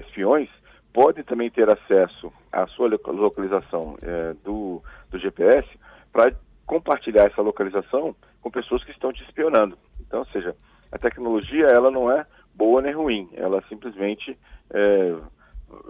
espiões 0.00 0.48
podem 0.94 1.22
também 1.24 1.50
ter 1.50 1.68
acesso 1.68 2.32
à 2.52 2.66
sua 2.68 2.88
localização 3.06 3.98
é, 4.00 4.32
do, 4.44 4.80
do 5.10 5.18
GPS 5.18 5.68
para 6.12 6.32
compartilhar 6.64 7.24
essa 7.24 7.42
localização 7.42 8.14
com 8.40 8.50
pessoas 8.50 8.84
que 8.84 8.92
estão 8.92 9.12
te 9.12 9.22
espionando. 9.24 9.76
Então, 10.00 10.20
ou 10.20 10.26
seja, 10.26 10.54
a 10.92 10.98
tecnologia 10.98 11.66
ela 11.66 11.90
não 11.90 12.08
é 12.10 12.24
boa 12.54 12.80
nem 12.80 12.94
ruim, 12.94 13.28
ela 13.34 13.62
simplesmente 13.68 14.38
é, 14.70 15.14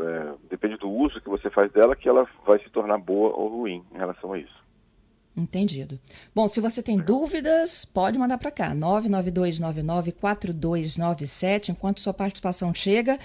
é, 0.00 0.32
depende 0.48 0.78
do 0.78 0.88
uso 0.88 1.20
que 1.20 1.28
você 1.28 1.50
faz 1.50 1.70
dela 1.70 1.94
que 1.94 2.08
ela 2.08 2.26
vai 2.46 2.58
se 2.60 2.70
tornar 2.70 2.96
boa 2.96 3.36
ou 3.36 3.48
ruim 3.48 3.84
em 3.94 3.98
relação 3.98 4.32
a 4.32 4.38
isso. 4.38 4.64
Entendido. 5.36 6.00
Bom, 6.34 6.48
se 6.48 6.60
você 6.60 6.82
tem 6.82 6.96
dúvidas, 6.96 7.84
pode 7.84 8.18
mandar 8.18 8.38
para 8.38 8.50
cá, 8.52 8.74
992994297. 8.74 11.68
Enquanto 11.70 12.00
sua 12.00 12.14
participação 12.14 12.72
chega, 12.72 13.18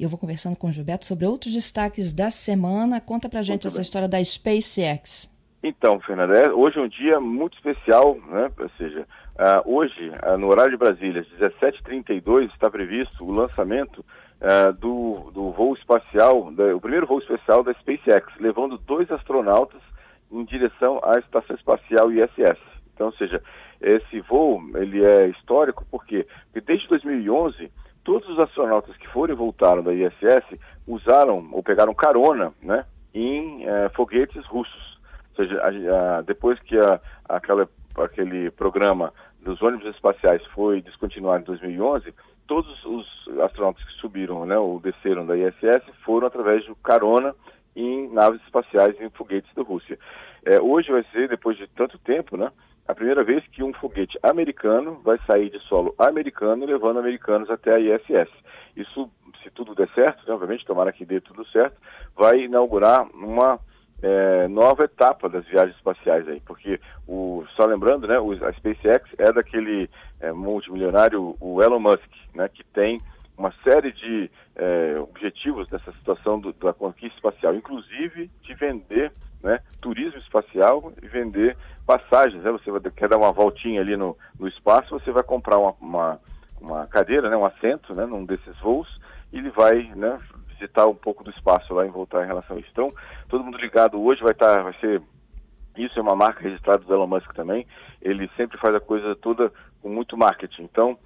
eu 0.00 0.08
vou 0.08 0.18
conversando 0.18 0.56
com 0.56 0.68
o 0.68 0.72
Gilberto 0.72 1.04
sobre 1.04 1.26
outros 1.26 1.52
destaques 1.52 2.12
da 2.12 2.30
semana. 2.30 3.00
Conta 3.00 3.28
para 3.28 3.42
gente 3.42 3.66
essa 3.66 3.82
história 3.82 4.08
da 4.08 4.22
SpaceX. 4.24 5.30
Então, 5.62 6.00
Fernanda, 6.00 6.38
é, 6.38 6.50
hoje 6.50 6.78
é 6.78 6.80
um 6.80 6.88
dia 6.88 7.20
muito 7.20 7.54
especial, 7.54 8.16
né? 8.28 8.50
Ou 8.58 8.70
seja, 8.78 9.00
uh, 9.02 9.74
hoje, 9.74 10.10
uh, 10.26 10.38
no 10.38 10.48
horário 10.48 10.70
de 10.70 10.78
Brasília, 10.78 11.20
às 11.20 11.52
17h32, 11.52 12.50
está 12.50 12.70
previsto 12.70 13.22
o 13.22 13.30
lançamento 13.30 13.98
uh, 13.98 14.72
do, 14.72 15.30
do 15.32 15.50
voo 15.52 15.74
espacial, 15.74 16.50
da, 16.50 16.74
o 16.74 16.80
primeiro 16.80 17.06
voo 17.06 17.18
especial 17.18 17.62
da 17.62 17.74
SpaceX, 17.74 18.26
levando 18.40 18.78
dois 18.78 19.10
astronautas 19.10 19.82
em 20.32 20.44
direção 20.46 20.98
à 21.04 21.18
Estação 21.18 21.54
Espacial 21.54 22.10
ISS. 22.10 22.58
Então, 22.94 23.08
ou 23.08 23.12
seja, 23.12 23.42
esse 23.82 24.20
voo 24.20 24.62
ele 24.76 25.04
é 25.04 25.28
histórico 25.28 25.84
porque, 25.90 26.26
porque 26.52 26.66
desde 26.66 26.88
2011 26.88 27.70
todos 28.04 28.28
os 28.28 28.38
astronautas 28.38 28.96
que 28.96 29.08
foram 29.08 29.34
e 29.34 29.36
voltaram 29.36 29.82
da 29.82 29.92
ISS 29.92 30.58
usaram 30.86 31.48
ou 31.52 31.62
pegaram 31.62 31.94
carona, 31.94 32.52
né, 32.62 32.84
em 33.14 33.66
eh, 33.66 33.88
foguetes 33.94 34.44
russos 34.46 34.90
seja, 35.40 35.60
a, 35.60 36.18
a, 36.18 36.22
depois 36.22 36.58
que 36.60 36.76
a, 36.78 37.00
aquela, 37.28 37.68
aquele 37.96 38.50
programa 38.50 39.12
dos 39.40 39.60
ônibus 39.62 39.86
espaciais 39.94 40.44
foi 40.54 40.82
descontinuado 40.82 41.42
em 41.42 41.46
2011, 41.46 42.14
todos 42.46 42.84
os 42.84 43.06
astronautas 43.40 43.82
que 43.84 43.92
subiram 43.92 44.44
né, 44.44 44.58
ou 44.58 44.80
desceram 44.80 45.24
da 45.24 45.36
ISS 45.36 45.82
foram 46.04 46.26
através 46.26 46.64
de 46.64 46.74
carona 46.82 47.34
em 47.74 48.12
naves 48.12 48.42
espaciais 48.42 49.00
em 49.00 49.08
foguetes 49.10 49.52
da 49.54 49.62
Rússia. 49.62 49.98
É, 50.44 50.60
hoje 50.60 50.90
vai 50.90 51.04
ser, 51.12 51.28
depois 51.28 51.56
de 51.56 51.66
tanto 51.68 51.98
tempo, 51.98 52.36
né, 52.36 52.50
a 52.90 52.94
primeira 52.94 53.22
vez 53.22 53.46
que 53.48 53.62
um 53.62 53.72
foguete 53.72 54.18
americano 54.20 55.00
vai 55.04 55.16
sair 55.24 55.48
de 55.48 55.60
solo 55.60 55.94
americano 55.96 56.66
levando 56.66 56.98
americanos 56.98 57.48
até 57.48 57.74
a 57.74 57.78
ISS. 57.78 58.28
Isso, 58.76 59.08
se 59.42 59.50
tudo 59.50 59.76
der 59.76 59.88
certo, 59.94 60.26
né, 60.26 60.34
obviamente, 60.34 60.66
tomara 60.66 60.92
que 60.92 61.04
dê 61.04 61.20
tudo 61.20 61.46
certo, 61.46 61.80
vai 62.16 62.40
inaugurar 62.40 63.06
uma 63.14 63.60
é, 64.02 64.48
nova 64.48 64.84
etapa 64.84 65.28
das 65.28 65.46
viagens 65.46 65.76
espaciais 65.76 66.26
aí, 66.26 66.40
porque 66.40 66.80
o, 67.06 67.44
só 67.54 67.64
lembrando, 67.64 68.08
né, 68.08 68.16
a 68.16 68.52
SpaceX 68.54 69.08
é 69.18 69.32
daquele 69.32 69.88
é, 70.20 70.32
multimilionário, 70.32 71.36
o 71.40 71.62
Elon 71.62 71.78
Musk, 71.78 72.10
né, 72.34 72.48
que 72.48 72.64
tem 72.64 73.00
uma 73.38 73.54
série 73.62 73.92
de 73.92 74.28
é, 74.56 74.98
objetivos 74.98 75.70
nessa 75.70 75.92
situação 75.92 76.40
do, 76.40 76.52
da 76.52 76.72
conquista 76.72 77.16
espacial, 77.16 77.54
inclusive 77.54 78.28
de 78.42 78.54
vender 78.54 79.12
né, 79.42 79.60
turismo 79.80 80.18
espacial 80.18 80.92
e 81.02 81.06
vender 81.06 81.56
passagens, 81.86 82.42
né? 82.42 82.50
Você 82.52 82.70
vai, 82.70 82.80
quer 82.94 83.08
dar 83.08 83.16
uma 83.16 83.32
voltinha 83.32 83.80
ali 83.80 83.96
no, 83.96 84.16
no 84.38 84.46
espaço, 84.46 84.90
você 84.90 85.10
vai 85.10 85.22
comprar 85.22 85.58
uma, 85.58 85.74
uma, 85.80 86.20
uma 86.60 86.86
cadeira, 86.86 87.28
né? 87.28 87.36
um 87.36 87.44
assento, 87.44 87.94
né? 87.94 88.06
num 88.06 88.24
desses 88.24 88.56
voos, 88.60 88.88
e 89.32 89.38
ele 89.38 89.50
vai, 89.50 89.82
né? 89.96 90.18
visitar 90.60 90.86
um 90.86 90.94
pouco 90.94 91.24
do 91.24 91.30
espaço 91.30 91.72
lá 91.72 91.86
e 91.86 91.88
voltar 91.88 92.22
em 92.22 92.26
relação 92.26 92.56
a 92.56 92.60
isso. 92.60 92.68
Então, 92.70 92.88
todo 93.28 93.42
mundo 93.42 93.56
ligado 93.56 94.00
hoje 94.00 94.22
vai 94.22 94.32
estar, 94.32 94.56
tá, 94.56 94.62
vai 94.62 94.74
ser 94.74 95.02
isso 95.76 95.98
é 95.98 96.02
uma 96.02 96.16
marca 96.16 96.42
registrada 96.42 96.84
do 96.84 96.92
Elon 96.92 97.06
Musk 97.06 97.32
também. 97.32 97.66
Ele 98.02 98.30
sempre 98.36 98.58
faz 98.58 98.74
a 98.74 98.80
coisa 98.80 99.16
toda 99.16 99.52
com 99.80 99.88
muito 99.88 100.16
marketing. 100.16 100.64
Então, 100.64 100.98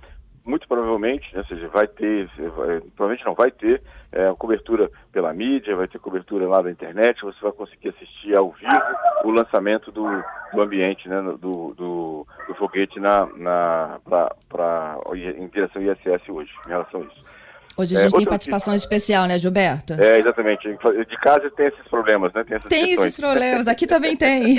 muito 0.45 0.69
provavelmente, 0.69 1.33
né, 1.35 1.41
ou 1.41 1.47
seja, 1.47 1.69
vai 1.69 1.87
ter, 1.87 2.27
vai, 2.37 2.81
provavelmente 2.95 3.25
não 3.25 3.35
vai 3.35 3.51
ter 3.51 3.83
é, 4.13 4.33
cobertura 4.39 4.91
pela 5.11 5.33
mídia, 5.33 5.75
vai 5.75 5.89
ter 5.89 5.99
cobertura 5.99 6.47
lá 6.47 6.61
da 6.61 6.71
internet, 6.71 7.23
você 7.23 7.39
vai 7.41 7.53
conseguir 7.53 7.89
assistir 7.89 8.37
ao 8.37 8.51
vivo 8.53 8.83
o 9.25 9.31
lançamento 9.31 9.91
do, 9.91 10.05
do 10.53 10.61
ambiente, 10.61 11.09
né, 11.09 11.23
do, 11.23 11.75
do, 11.75 12.27
do 12.47 12.55
foguete 12.57 13.01
na, 13.01 13.27
na, 13.37 14.01
pra, 14.05 14.37
pra, 14.49 14.99
em 15.17 15.49
direção 15.49 15.81
ao 15.81 15.93
ISS 15.93 16.29
hoje, 16.29 16.53
em 16.67 16.69
relação 16.69 17.01
a 17.01 17.05
isso. 17.05 17.25
Hoje 17.77 17.97
a 17.97 18.03
gente 18.03 18.15
é, 18.15 18.19
tem 18.19 18.27
participação 18.27 18.73
especial, 18.75 19.27
né, 19.27 19.37
Gilberto? 19.39 19.95
É, 19.95 20.19
exatamente. 20.19 20.69
De 20.69 21.17
casa 21.21 21.51
tem 21.51 21.67
esses 21.67 21.89
problemas, 21.89 22.33
né? 22.33 22.45
Tem, 22.45 22.59
tem 22.61 22.93
esses 22.93 23.19
problemas, 23.19 23.67
aqui 23.67 23.85
também 23.85 24.17
tem. 24.17 24.59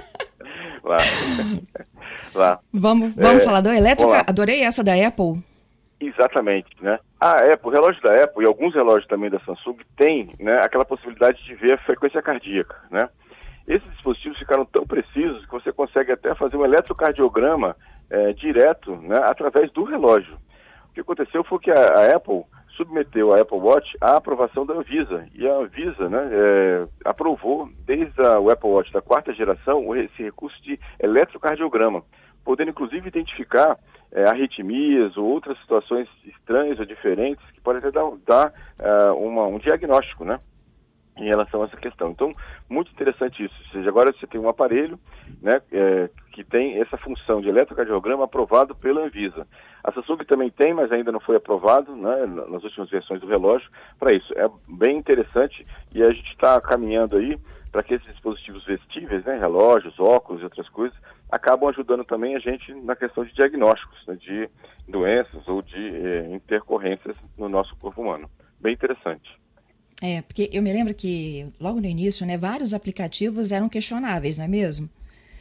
lá. 0.82 0.98
lá. 2.34 2.58
Vamos, 2.72 3.14
vamos 3.14 3.42
é, 3.42 3.44
falar 3.44 3.60
do 3.60 3.70
elétrico? 3.70 4.12
Adorei 4.12 4.62
essa 4.62 4.82
da 4.82 4.94
Apple. 4.94 5.42
Exatamente, 6.00 6.68
né? 6.80 6.98
A 7.20 7.52
Apple, 7.52 7.68
o 7.68 7.70
relógio 7.70 8.02
da 8.02 8.24
Apple 8.24 8.44
e 8.44 8.46
alguns 8.46 8.74
relógios 8.74 9.06
também 9.06 9.30
da 9.30 9.38
Samsung 9.40 9.76
tem, 9.96 10.34
né, 10.40 10.56
aquela 10.60 10.84
possibilidade 10.84 11.42
de 11.44 11.54
ver 11.54 11.74
a 11.74 11.78
frequência 11.78 12.20
cardíaca, 12.20 12.76
né? 12.90 13.08
Esses 13.68 13.88
dispositivos 13.92 14.38
ficaram 14.38 14.64
tão 14.64 14.84
precisos 14.84 15.44
que 15.46 15.52
você 15.52 15.72
consegue 15.72 16.10
até 16.10 16.34
fazer 16.34 16.56
um 16.56 16.64
eletrocardiograma 16.64 17.76
é, 18.10 18.32
direto, 18.32 18.96
né, 18.96 19.20
através 19.22 19.70
do 19.70 19.84
relógio. 19.84 20.36
O 20.90 20.94
que 20.94 21.00
aconteceu 21.00 21.44
foi 21.44 21.60
que 21.60 21.70
a, 21.70 21.74
a 21.76 22.16
Apple 22.16 22.42
submeteu 22.76 23.32
a 23.32 23.40
Apple 23.40 23.58
Watch 23.58 23.96
à 24.00 24.16
aprovação 24.16 24.66
da 24.66 24.74
Anvisa. 24.74 25.26
E 25.34 25.46
a 25.46 25.54
Anvisa 25.54 26.08
né, 26.08 26.20
é, 26.30 26.86
aprovou, 27.04 27.68
desde 27.86 28.20
a, 28.20 28.40
o 28.40 28.50
Apple 28.50 28.70
Watch 28.70 28.92
da 28.92 29.00
quarta 29.00 29.32
geração, 29.32 29.94
esse 29.94 30.22
recurso 30.22 30.60
de 30.62 30.78
eletrocardiograma, 30.98 32.02
podendo 32.44 32.70
inclusive 32.70 33.08
identificar 33.08 33.78
é, 34.12 34.24
arritmias 34.24 35.16
ou 35.16 35.24
outras 35.24 35.58
situações 35.60 36.08
estranhas 36.24 36.78
ou 36.78 36.84
diferentes 36.84 37.44
que 37.52 37.60
podem 37.60 37.78
até 37.78 37.90
dar, 37.90 38.10
dar 38.26 38.52
uh, 38.80 39.14
uma, 39.14 39.46
um 39.46 39.58
diagnóstico, 39.58 40.24
né? 40.24 40.38
em 41.16 41.26
relação 41.26 41.62
a 41.62 41.66
essa 41.66 41.76
questão. 41.76 42.10
Então, 42.10 42.32
muito 42.68 42.90
interessante 42.90 43.44
isso. 43.44 43.54
Ou 43.66 43.72
seja, 43.72 43.88
agora 43.88 44.12
você 44.12 44.26
tem 44.26 44.40
um 44.40 44.48
aparelho 44.48 44.98
né, 45.42 45.60
é, 45.70 46.08
que 46.32 46.42
tem 46.42 46.80
essa 46.80 46.96
função 46.96 47.40
de 47.40 47.48
eletrocardiograma 47.48 48.24
aprovado 48.24 48.74
pela 48.74 49.04
Anvisa. 49.04 49.46
A 49.84 49.92
Samsung 49.92 50.24
também 50.24 50.50
tem, 50.50 50.72
mas 50.72 50.90
ainda 50.90 51.12
não 51.12 51.20
foi 51.20 51.36
aprovado 51.36 51.94
né, 51.94 52.26
nas 52.48 52.64
últimas 52.64 52.88
versões 52.88 53.20
do 53.20 53.26
relógio 53.26 53.68
para 53.98 54.12
isso. 54.12 54.32
É 54.36 54.48
bem 54.68 54.96
interessante 54.96 55.66
e 55.94 56.02
a 56.02 56.10
gente 56.10 56.30
está 56.30 56.60
caminhando 56.60 57.16
aí 57.16 57.38
para 57.70 57.82
que 57.82 57.94
esses 57.94 58.06
dispositivos 58.08 58.64
vestíveis, 58.64 59.24
né, 59.24 59.38
relógios, 59.38 59.98
óculos 59.98 60.40
e 60.40 60.44
outras 60.44 60.68
coisas, 60.68 60.96
acabam 61.32 61.70
ajudando 61.70 62.04
também 62.04 62.36
a 62.36 62.38
gente 62.38 62.74
na 62.74 62.94
questão 62.94 63.24
de 63.24 63.32
diagnósticos 63.32 63.98
né, 64.06 64.16
de 64.16 64.50
doenças 64.86 65.48
ou 65.48 65.62
de 65.62 65.74
eh, 65.74 66.28
intercorrências 66.34 67.16
no 67.38 67.48
nosso 67.48 67.74
corpo 67.76 68.02
humano. 68.02 68.30
Bem 68.60 68.74
interessante. 68.74 69.40
É, 70.02 70.20
porque 70.20 70.50
eu 70.52 70.62
me 70.62 70.70
lembro 70.70 70.92
que 70.92 71.50
logo 71.58 71.80
no 71.80 71.86
início, 71.86 72.26
né, 72.26 72.36
vários 72.36 72.74
aplicativos 72.74 73.50
eram 73.50 73.68
questionáveis, 73.68 74.36
não 74.36 74.44
é 74.44 74.48
mesmo? 74.48 74.90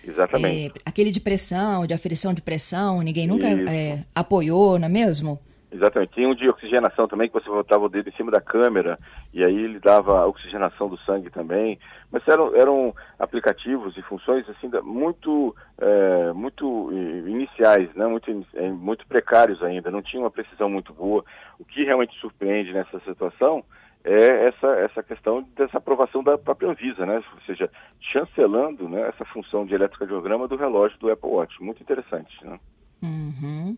Exatamente. 0.07 0.77
É, 0.77 0.81
aquele 0.85 1.11
de 1.11 1.19
pressão, 1.19 1.85
de 1.85 1.93
aferição 1.93 2.33
de 2.33 2.41
pressão, 2.41 3.01
ninguém 3.01 3.27
nunca 3.27 3.47
é, 3.47 4.05
apoiou, 4.15 4.79
não 4.79 4.85
é 4.85 4.89
mesmo? 4.89 5.39
Exatamente. 5.71 6.13
Tinha 6.13 6.27
um 6.27 6.35
de 6.35 6.49
oxigenação 6.49 7.07
também, 7.07 7.29
que 7.29 7.33
você 7.33 7.49
botava 7.49 7.85
o 7.85 7.89
dedo 7.89 8.09
em 8.09 8.13
cima 8.13 8.29
da 8.29 8.41
câmera 8.41 8.99
e 9.33 9.41
aí 9.41 9.55
ele 9.55 9.79
dava 9.79 10.19
a 10.19 10.27
oxigenação 10.27 10.89
do 10.89 10.97
sangue 10.99 11.29
também. 11.29 11.79
Mas 12.11 12.27
eram, 12.27 12.53
eram 12.53 12.93
aplicativos 13.17 13.95
e 13.95 14.01
funções 14.01 14.47
assim 14.49 14.69
muito, 14.83 15.55
é, 15.77 16.33
muito 16.33 16.91
iniciais, 17.25 17.89
né? 17.95 18.05
muito, 18.05 18.45
é, 18.53 18.69
muito 18.69 19.07
precários 19.07 19.63
ainda, 19.63 19.89
não 19.89 20.01
tinha 20.01 20.21
uma 20.21 20.29
precisão 20.29 20.69
muito 20.69 20.93
boa. 20.93 21.23
O 21.57 21.63
que 21.63 21.85
realmente 21.85 22.19
surpreende 22.19 22.73
nessa 22.73 22.99
situação 22.99 23.63
é 24.03 24.47
essa, 24.47 24.67
essa 24.67 25.03
questão 25.03 25.41
dessa 25.55 25.77
aprovação 25.77 26.21
da 26.21 26.37
própria 26.37 26.69
Anvisa, 26.69 27.05
né? 27.05 27.23
ou 27.33 27.41
seja, 27.45 27.69
chancelando 28.01 28.89
né, 28.89 29.07
essa 29.07 29.23
função 29.23 29.65
de 29.65 29.73
eletrocardiograma 29.73 30.49
do 30.49 30.57
relógio 30.57 30.99
do 30.99 31.09
Apple 31.09 31.29
Watch. 31.29 31.63
Muito 31.63 31.81
interessante. 31.81 32.45
Né? 32.45 32.59
Uhum. 33.01 33.77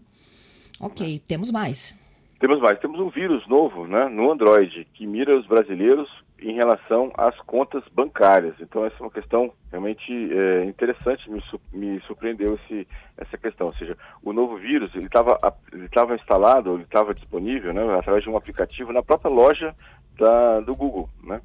Ok, 0.84 1.20
temos 1.26 1.50
mais. 1.50 1.98
Temos 2.40 2.60
mais. 2.60 2.78
Temos 2.80 3.00
um 3.00 3.10
vírus 3.10 3.48
novo 3.48 3.88
né, 3.88 4.10
no 4.10 4.30
Android 4.30 4.86
que 4.94 5.08
mira 5.08 5.38
os 5.38 5.48
brasileiros 5.48 6.10
em 6.42 6.56
relação 6.56 7.10
às 7.18 7.40
contas 7.42 7.82
bancárias. 7.94 8.54
Então, 8.60 8.86
essa 8.86 8.98
é 9.00 9.04
uma 9.04 9.12
questão 9.12 9.54
realmente 9.72 10.12
é, 10.12 10.66
interessante, 10.66 11.32
me, 11.32 11.42
me 11.72 12.02
surpreendeu 12.02 12.56
esse, 12.56 12.86
essa 13.18 13.38
questão. 13.38 13.68
Ou 13.68 13.74
seja, 13.76 13.98
o 14.22 14.34
novo 14.34 14.58
vírus 14.58 14.94
ele 14.94 15.06
estava 15.06 15.40
ele 15.72 15.88
tava 15.88 16.16
instalado, 16.16 16.74
ele 16.74 16.84
estava 16.84 17.14
disponível 17.14 17.74
né, 17.74 17.82
através 17.98 18.24
de 18.24 18.30
um 18.30 18.36
aplicativo 18.36 18.92
na 18.92 19.02
própria 19.02 19.32
loja 19.32 19.74
da, 20.20 20.60
do 20.60 20.76
Google. 20.76 21.10
Né? 21.24 21.40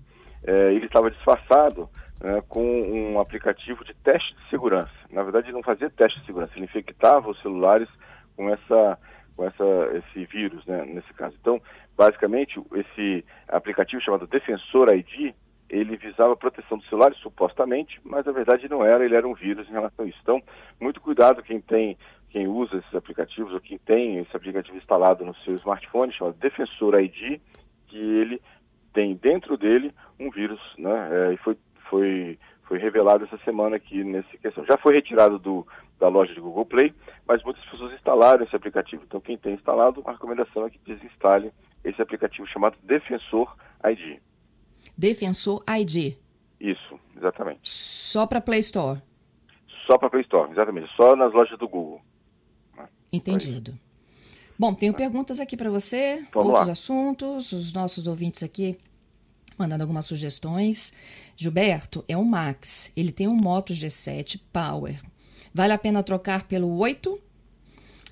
É, 0.45 0.73
ele 0.73 0.87
estava 0.87 1.13
disfarçado 1.13 1.89
né, 2.21 2.43
com 2.49 2.65
um 2.65 3.21
aplicativo 3.21 3.85
de 3.85 3.95
teste 3.95 4.35
de 4.35 4.51
segurança. 4.51 4.91
Na 5.13 5.23
verdade, 5.23 5.47
ele 5.47 5.57
não 5.57 5.63
fazia 5.63 5.89
teste 5.91 6.19
de 6.19 6.27
segurança, 6.27 6.55
ele 6.57 6.65
infectava 6.65 7.31
os 7.31 7.41
celulares 7.41 7.89
com 8.37 8.49
essa 8.51 8.99
com 9.39 9.47
essa, 9.47 9.65
esse 9.97 10.25
vírus, 10.25 10.67
né, 10.67 10.85
nesse 10.85 11.15
caso. 11.15 11.37
Então, 11.41 11.63
basicamente, 11.97 12.61
esse 12.75 13.25
aplicativo 13.47 14.03
chamado 14.03 14.27
Defensor 14.27 14.93
ID, 14.93 15.33
ele 15.71 15.97
visava 15.97 16.33
a 16.33 16.37
proteção 16.37 16.77
dos 16.77 16.89
celulares, 16.89 17.17
supostamente, 17.19 18.01
mas 18.03 18.27
na 18.27 18.33
verdade 18.33 18.69
não 18.69 18.85
era, 18.85 19.05
ele 19.05 19.15
era 19.15 19.29
um 19.29 19.35
vírus 19.35 19.69
em 19.69 19.73
relação 19.73 20.05
a 20.05 20.09
isso. 20.09 20.19
Então, 20.21 20.43
muito 20.81 21.01
cuidado 21.01 21.41
quem 21.41 21.61
tem, 21.61 21.97
quem 22.29 22.49
usa 22.49 22.79
esses 22.79 22.95
aplicativos 22.97 23.53
ou 23.53 23.61
quem 23.61 23.79
tem 23.79 24.19
esse 24.19 24.37
aplicativo 24.37 24.77
instalado 24.77 25.25
no 25.25 25.37
seu 25.37 25.55
smartphone, 25.55 26.13
chamado 26.13 26.37
Defensor 26.39 26.99
ID, 26.99 27.41
que 27.87 27.97
ele 27.97 28.43
tem 28.93 29.15
dentro 29.15 29.57
dele 29.57 29.95
um 30.19 30.31
vírus, 30.33 30.61
né? 30.77 31.11
É, 31.13 31.35
e 31.35 31.37
foi, 31.37 31.57
foi, 31.89 32.39
foi 32.65 32.79
revelado 32.79 33.25
essa 33.25 33.39
semana 33.45 33.77
aqui 33.77 34.03
nessa 34.03 34.37
questão. 34.39 34.67
Já 34.67 34.77
foi 34.79 34.95
retirado 34.95 35.39
do, 35.39 35.65
da 35.99 36.09
loja 36.09 36.33
de 36.35 36.41
Google 36.41 36.65
Play, 36.65 36.95
mas 37.27 37.43
muitas 37.43 37.65
pessoas 37.67 37.93
instalaram 37.93 38.45
esse 38.45 38.55
aplicativo. 38.55 39.03
Então, 39.07 39.21
quem 39.21 39.37
tem 39.37 39.55
instalado, 39.55 40.03
a 40.07 40.13
recomendação 40.13 40.67
é 40.67 40.71
que 40.71 40.79
desinstale 40.87 41.53
esse 41.85 42.01
aplicativo 42.01 42.47
chamado 42.47 42.77
Defensor 42.83 43.57
ID. 43.85 44.21
Defensor 44.97 45.63
ID. 45.69 46.17
Isso, 46.61 47.01
exatamente. 47.17 47.61
Só 47.63 48.27
para 48.27 48.41
Play 48.41 48.61
Store. 48.61 49.01
Só 49.87 49.99
para 49.99 50.11
Play 50.11 50.23
Store, 50.23 50.51
exatamente. 50.51 50.91
Só 50.97 51.17
nas 51.17 51.33
lojas 51.33 51.59
do 51.59 51.69
Google. 51.69 52.01
Entendido. 53.13 53.79
Bom, 54.59 54.75
tenho 54.75 54.93
perguntas 54.93 55.39
aqui 55.41 55.57
para 55.57 55.71
você, 55.71 56.27
Vamos 56.33 56.51
outros 56.51 56.67
lá. 56.67 56.73
assuntos, 56.73 57.53
os 57.53 57.73
nossos 57.73 58.07
ouvintes 58.07 58.43
aqui 58.43 58.77
mandando 59.59 59.83
algumas 59.83 60.05
sugestões. 60.05 60.93
Gilberto, 61.37 62.05
é 62.09 62.17
um 62.17 62.25
Max, 62.25 62.93
ele 62.97 63.13
tem 63.13 63.27
um 63.27 63.35
Moto 63.35 63.73
G7 63.73 64.41
Power. 64.53 65.01
Vale 65.55 65.73
a 65.73 65.79
pena 65.79 66.03
trocar 66.03 66.45
pelo 66.45 66.79
8? 66.79 67.19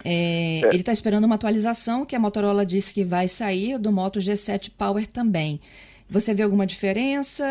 É, 0.05 0.61
é. 0.65 0.69
Ele 0.69 0.81
está 0.81 0.93
esperando 0.93 1.25
uma 1.25 1.35
atualização 1.35 2.05
que 2.05 2.15
a 2.15 2.19
Motorola 2.21 2.65
disse 2.65 2.93
que 2.93 3.05
vai 3.05 3.29
sair 3.29 3.79
do 3.79 3.91
Moto 3.91 4.19
G7 4.19 4.71
Power 4.77 5.07
também. 5.07 5.61
Você 6.09 6.33
vê 6.33 6.43
alguma 6.43 6.67
diferença? 6.67 7.45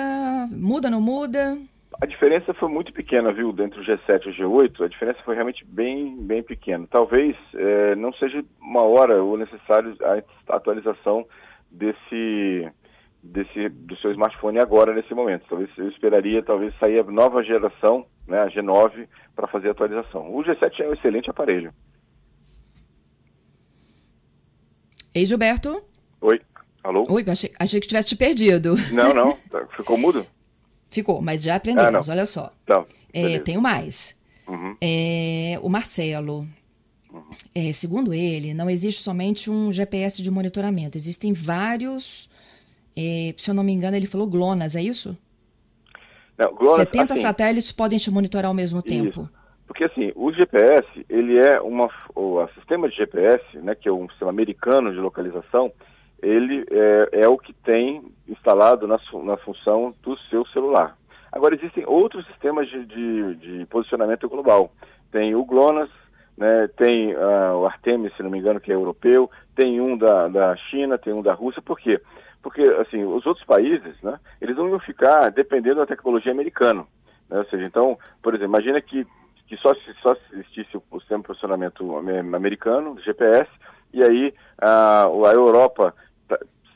Muda, 0.51 0.89
não 0.89 1.01
muda? 1.01 1.57
A 2.01 2.05
diferença 2.05 2.53
foi 2.53 2.69
muito 2.69 2.91
pequena, 2.91 3.31
viu, 3.31 3.53
dentro 3.53 3.81
do 3.81 3.85
G7 3.85 4.25
e 4.25 4.29
o 4.29 4.49
G8, 4.49 4.83
a 4.83 4.87
diferença 4.87 5.19
foi 5.23 5.33
realmente 5.33 5.63
bem, 5.65 6.15
bem 6.17 6.43
pequena. 6.43 6.85
Talvez 6.89 7.35
é, 7.53 7.95
não 7.95 8.11
seja 8.13 8.43
uma 8.59 8.83
hora 8.83 9.23
ou 9.23 9.37
necessário 9.37 9.95
a 10.01 10.55
atualização 10.55 11.25
desse, 11.71 12.69
desse, 13.35 13.69
do 13.69 13.95
seu 13.97 14.11
smartphone 14.11 14.59
agora, 14.59 14.93
nesse 14.93 15.13
momento. 15.13 15.45
Talvez 15.49 15.69
eu 15.77 15.89
esperaria, 15.89 16.41
talvez, 16.41 16.73
sair 16.79 16.99
a 16.99 17.03
nova 17.03 17.43
geração, 17.43 18.05
né, 18.27 18.39
a 18.39 18.47
G9, 18.47 19.07
para 19.35 19.47
fazer 19.47 19.67
a 19.67 19.71
atualização. 19.71 20.33
O 20.33 20.43
G7 20.43 20.79
é 20.79 20.89
um 20.89 20.93
excelente 20.93 21.29
aparelho. 21.29 21.73
Ei, 25.13 25.25
Gilberto? 25.25 25.83
Oi, 26.21 26.41
alô? 26.83 27.05
Oi, 27.09 27.23
achei, 27.27 27.51
achei 27.59 27.79
que 27.79 27.87
tivesse 27.87 28.09
te 28.09 28.15
perdido. 28.15 28.75
Não, 28.91 29.13
não, 29.13 29.37
ficou 29.77 29.97
mudo? 29.97 30.25
Ficou, 30.89 31.21
mas 31.21 31.43
já 31.43 31.55
aprendemos, 31.55 32.09
ah, 32.09 32.13
olha 32.13 32.25
só. 32.25 32.51
Não, 32.67 32.85
é, 33.13 33.39
tenho 33.39 33.61
mais. 33.61 34.17
Uhum. 34.47 34.75
É, 34.79 35.59
o 35.61 35.69
Marcelo, 35.69 36.47
uhum. 37.11 37.29
é, 37.53 37.71
segundo 37.73 38.13
ele, 38.13 38.53
não 38.53 38.69
existe 38.69 39.01
somente 39.01 39.49
um 39.49 39.73
GPS 39.73 40.21
de 40.21 40.29
monitoramento, 40.29 40.97
existem 40.97 41.33
vários, 41.33 42.29
é, 42.97 43.33
se 43.37 43.49
eu 43.51 43.55
não 43.55 43.63
me 43.63 43.73
engano, 43.73 43.97
ele 43.97 44.07
falou 44.07 44.27
GLONASS, 44.27 44.75
é 44.75 44.81
isso? 44.81 45.17
Não, 46.37 46.53
GLONASS, 46.53 46.75
70 46.77 47.13
assim, 47.13 47.21
satélites 47.21 47.71
podem 47.71 47.99
te 47.99 48.09
monitorar 48.09 48.47
ao 48.47 48.53
mesmo 48.53 48.81
tempo. 48.81 49.21
Isso. 49.21 49.29
Porque 49.67 49.83
assim, 49.83 50.11
o 50.15 50.31
GPS, 50.31 50.87
ele 51.09 51.37
é 51.37 51.59
uma, 51.59 51.89
o 52.15 52.47
sistema 52.55 52.87
de 52.87 52.95
GPS, 52.95 53.43
né, 53.57 53.75
que 53.75 53.89
é 53.89 53.91
um 53.91 54.07
sistema 54.09 54.29
americano 54.29 54.93
de 54.93 54.99
localização, 54.99 55.71
ele 56.21 56.65
é, 56.71 57.23
é 57.23 57.27
o 57.27 57.37
que 57.37 57.51
tem 57.51 58.03
instalado 58.27 58.87
na, 58.87 58.99
na 59.23 59.37
função 59.37 59.93
do 60.01 60.17
seu 60.29 60.45
celular. 60.47 60.97
Agora 61.31 61.55
existem 61.55 61.83
outros 61.85 62.25
sistemas 62.27 62.69
de, 62.69 62.85
de, 62.85 63.35
de 63.35 63.65
posicionamento 63.65 64.29
global. 64.29 64.71
Tem 65.11 65.35
o 65.35 65.43
GLONASS, 65.43 65.89
né, 66.37 66.69
tem 66.77 67.13
uh, 67.13 67.57
o 67.57 67.65
Artemis, 67.65 68.15
se 68.15 68.23
não 68.23 68.29
me 68.29 68.39
engano, 68.39 68.61
que 68.61 68.71
é 68.71 68.75
europeu, 68.75 69.29
tem 69.55 69.81
um 69.81 69.97
da, 69.97 70.27
da 70.27 70.55
China, 70.55 70.97
tem 70.97 71.13
um 71.13 71.21
da 71.21 71.33
Rússia, 71.33 71.61
por 71.61 71.79
quê? 71.79 71.97
Porque, 71.97 72.24
assim, 72.81 73.03
os 73.03 73.25
outros 73.25 73.45
países, 73.45 73.95
né, 74.01 74.19
eles 74.41 74.55
não 74.55 74.69
iam 74.69 74.79
ficar 74.79 75.29
dependendo 75.29 75.77
da 75.77 75.85
tecnologia 75.85 76.31
americana. 76.31 76.85
Né? 77.29 77.39
Ou 77.39 77.45
seja, 77.45 77.63
então, 77.65 77.97
por 78.21 78.33
exemplo, 78.33 78.53
imagina 78.53 78.81
que, 78.81 79.05
que 79.47 79.57
só, 79.57 79.73
só 80.01 80.15
existisse 80.33 80.77
o 80.77 80.99
sistema 80.99 81.21
de 81.21 81.27
posicionamento 81.27 81.97
americano, 82.33 82.99
GPS, 83.01 83.49
e 83.93 84.03
aí 84.03 84.33
a, 84.57 85.05
a 85.05 85.33
Europa 85.33 85.93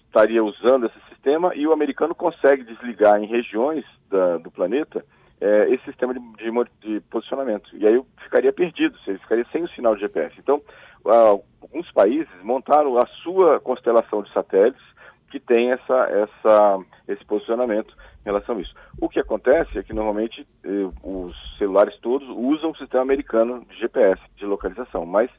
estaria 0.06 0.44
usando 0.44 0.88
esse 0.88 1.00
sistema 1.10 1.54
e 1.56 1.68
o 1.68 1.74
americano 1.74 2.16
consegue 2.16 2.64
desligar 2.64 3.22
em 3.22 3.28
regiões 3.28 3.86
da, 4.10 4.38
do 4.38 4.50
planeta 4.50 5.06
é, 5.42 5.70
esse 5.70 5.84
sistema 5.86 6.14
de, 6.14 6.20
de, 6.20 6.52
de, 6.82 7.00
posicionamento. 7.02 7.70
E 7.74 7.88
aí 7.88 7.96
eu 7.96 8.06
ficaria 8.24 8.52
perdido, 8.52 8.98
você 9.00 9.18
ficaria 9.20 9.46
sem 9.52 9.64
o 9.64 9.70
sinal 9.70 9.96
de 9.96 10.02
GPS. 10.02 10.36
Então, 10.38 10.62
alguns 11.06 11.90
países 11.92 12.30
montaram 12.44 12.98
a 12.98 13.06
sua 13.24 13.60
constelação 13.60 14.22
de 14.22 14.32
satélites 14.34 14.84
que 15.30 15.40
tem 15.40 15.72
essa, 15.72 15.94
essa, 16.10 16.80
esse 17.08 17.24
posicionamento 17.26 17.96
em 18.22 18.26
relação 18.26 18.58
a 18.58 18.62
isso. 18.62 18.74
O 19.00 19.08
que 19.08 19.20
acontece 19.20 19.78
é 19.78 19.84
que 19.84 19.94
normalmente 19.94 20.46
eh, 20.64 20.90
os 21.04 21.58
celulares 21.58 21.98
todos 22.00 22.28
usam 22.30 22.72
o 22.72 22.78
sistema 22.78 23.04
americano 23.04 23.66
de 23.70 23.80
GPS, 23.80 24.22
de 24.36 24.46
localização, 24.46 25.06
mas 25.06 25.30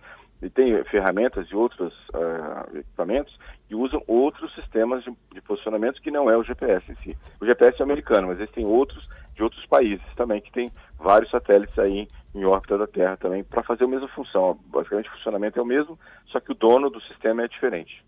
tem 0.49 0.83
ferramentas 0.85 1.47
e 1.51 1.55
outros 1.55 1.93
uh, 2.15 2.79
equipamentos 2.79 3.37
que 3.69 3.75
usam 3.75 4.03
outros 4.07 4.55
sistemas 4.55 5.05
de, 5.05 5.13
de, 5.35 5.43
posicionamento 5.43 6.01
que 6.01 6.11
não 6.11 6.31
é 6.31 6.37
o 6.37 6.43
GPS 6.43 6.91
em 6.91 6.95
si. 6.97 7.19
O 7.39 7.45
GPS 7.45 7.79
é 7.79 7.83
americano, 7.83 8.29
mas 8.29 8.41
existem 8.41 8.65
outros 8.65 9.07
de 9.35 9.43
outros 9.43 9.65
países 9.67 10.05
também 10.17 10.41
que 10.41 10.51
tem 10.51 10.71
vários 10.99 11.31
satélites 11.31 11.79
aí 11.79 12.09
em 12.35 12.45
órbita 12.45 12.79
da 12.79 12.87
Terra 12.87 13.17
também 13.17 13.45
para 13.45 13.63
fazer 13.63 13.85
a 13.85 13.89
mesma 13.89 14.09
função. 14.09 14.59
Basicamente 14.67 15.11
o 15.11 15.13
funcionamento 15.13 15.59
é 15.59 15.63
o 15.63 15.67
mesmo, 15.67 15.99
só 16.27 16.41
que 16.41 16.53
o 16.53 16.55
dono 16.55 16.89
do 16.89 17.01
sistema 17.03 17.45
é 17.45 17.49
diferente. 17.49 18.03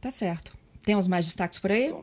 Tá 0.00 0.10
certo. 0.10 0.52
Temos 0.82 1.08
mais 1.08 1.24
destaques 1.24 1.58
por 1.58 1.70
aí? 1.70 1.94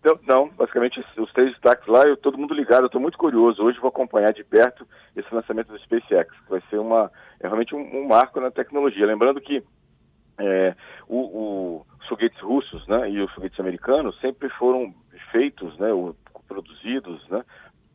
Então, 0.00 0.18
não, 0.26 0.48
basicamente 0.50 1.04
os 1.16 1.32
três 1.32 1.50
destaques 1.50 1.86
lá, 1.88 2.04
eu 2.04 2.16
todo 2.16 2.38
mundo 2.38 2.54
ligado, 2.54 2.82
eu 2.82 2.86
estou 2.86 3.00
muito 3.00 3.18
curioso. 3.18 3.62
Hoje 3.62 3.80
vou 3.80 3.88
acompanhar 3.88 4.32
de 4.32 4.44
perto 4.44 4.86
esse 5.14 5.32
lançamento 5.34 5.72
do 5.72 5.78
SpaceX, 5.80 6.30
que 6.30 6.50
vai 6.50 6.62
ser 6.70 6.78
uma, 6.78 7.10
é 7.40 7.46
realmente 7.46 7.74
um, 7.74 7.80
um 7.80 8.06
marco 8.06 8.40
na 8.40 8.50
tecnologia. 8.50 9.06
Lembrando 9.06 9.40
que 9.40 9.62
é, 10.38 10.74
o, 11.08 11.16
o, 11.16 11.86
os 12.00 12.06
foguetes 12.06 12.40
russos 12.40 12.86
né, 12.86 13.10
e 13.10 13.20
os 13.20 13.30
foguetes 13.32 13.58
americanos 13.58 14.18
sempre 14.20 14.48
foram 14.50 14.94
feitos, 15.32 15.76
né, 15.78 15.92
ou 15.92 16.16
produzidos 16.46 17.26
né, 17.28 17.44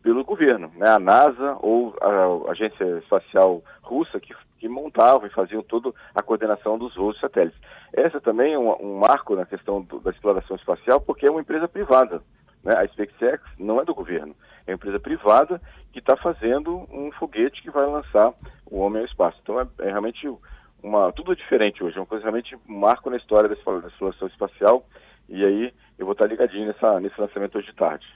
pelo 0.02 0.24
governo, 0.26 0.72
né, 0.76 0.90
a 0.90 1.00
NASA 1.00 1.58
ou 1.62 1.96
a, 2.02 2.50
a 2.50 2.52
Agência 2.52 2.84
Espacial 3.00 3.64
Russa 3.82 4.20
que, 4.20 4.36
que 4.64 4.70
montavam 4.70 5.28
e 5.28 5.30
faziam 5.30 5.62
toda 5.62 5.92
a 6.16 6.24
coordenação 6.24 6.78
dos 6.78 6.96
voos 6.96 7.20
satélites. 7.20 7.60
Essa 7.92 8.22
também 8.22 8.54
é 8.54 8.58
um, 8.58 8.72
um 8.82 8.98
marco 8.98 9.36
na 9.36 9.46
questão 9.46 9.82
do, 9.82 10.00
da 10.00 10.10
exploração 10.10 10.56
espacial 10.56 11.02
porque 11.02 11.28
é 11.28 11.30
uma 11.30 11.42
empresa 11.42 11.68
privada. 11.68 12.22
Né? 12.64 12.74
A 12.74 12.88
SpaceX 12.88 13.44
não 13.60 13.82
é 13.82 13.84
do 13.84 13.94
governo, 13.94 14.34
é 14.66 14.72
uma 14.72 14.76
empresa 14.76 15.02
privada 15.02 15.62
que 15.92 16.00
está 16.00 16.16
fazendo 16.16 16.88
um 16.90 17.12
foguete 17.12 17.62
que 17.62 17.70
vai 17.70 17.86
lançar 17.86 18.32
o 18.66 18.80
homem 18.80 19.02
ao 19.02 19.06
espaço. 19.06 19.38
Então 19.44 19.60
é, 19.60 19.68
é 19.80 19.90
realmente 19.90 20.34
uma 20.82 21.12
tudo 21.12 21.36
diferente 21.36 21.84
hoje, 21.84 21.98
é 21.98 22.00
uma 22.00 22.08
coisa 22.08 22.24
realmente 22.24 22.56
um 22.56 22.80
marco 22.80 23.10
na 23.10 23.18
história 23.18 23.50
da 23.50 23.56
exploração 23.56 24.28
espacial. 24.30 24.86
E 25.28 25.44
aí 25.44 25.74
eu 26.00 26.06
vou 26.06 26.14
estar 26.14 26.26
ligadinho 26.26 26.68
nessa, 26.68 27.02
nesse 27.02 27.20
lançamento 27.20 27.58
hoje 27.58 27.68
de 27.68 27.76
tarde. 27.76 28.08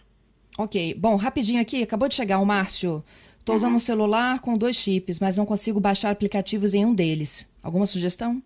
Ok. 0.57 0.95
Bom, 0.97 1.17
rapidinho 1.17 1.61
aqui, 1.61 1.83
acabou 1.83 2.07
de 2.07 2.15
chegar 2.15 2.39
o 2.39 2.45
Márcio. 2.45 3.03
Estou 3.47 3.55
usando 3.55 3.75
um 3.75 3.79
celular 3.79 4.41
com 4.41 4.57
dois 4.57 4.75
chips, 4.75 5.21
mas 5.21 5.37
não 5.37 5.45
consigo 5.45 5.79
baixar 5.79 6.11
aplicativos 6.11 6.73
em 6.73 6.85
um 6.85 6.93
deles. 6.93 7.49
Alguma 7.63 7.85
sugestão? 7.85 8.43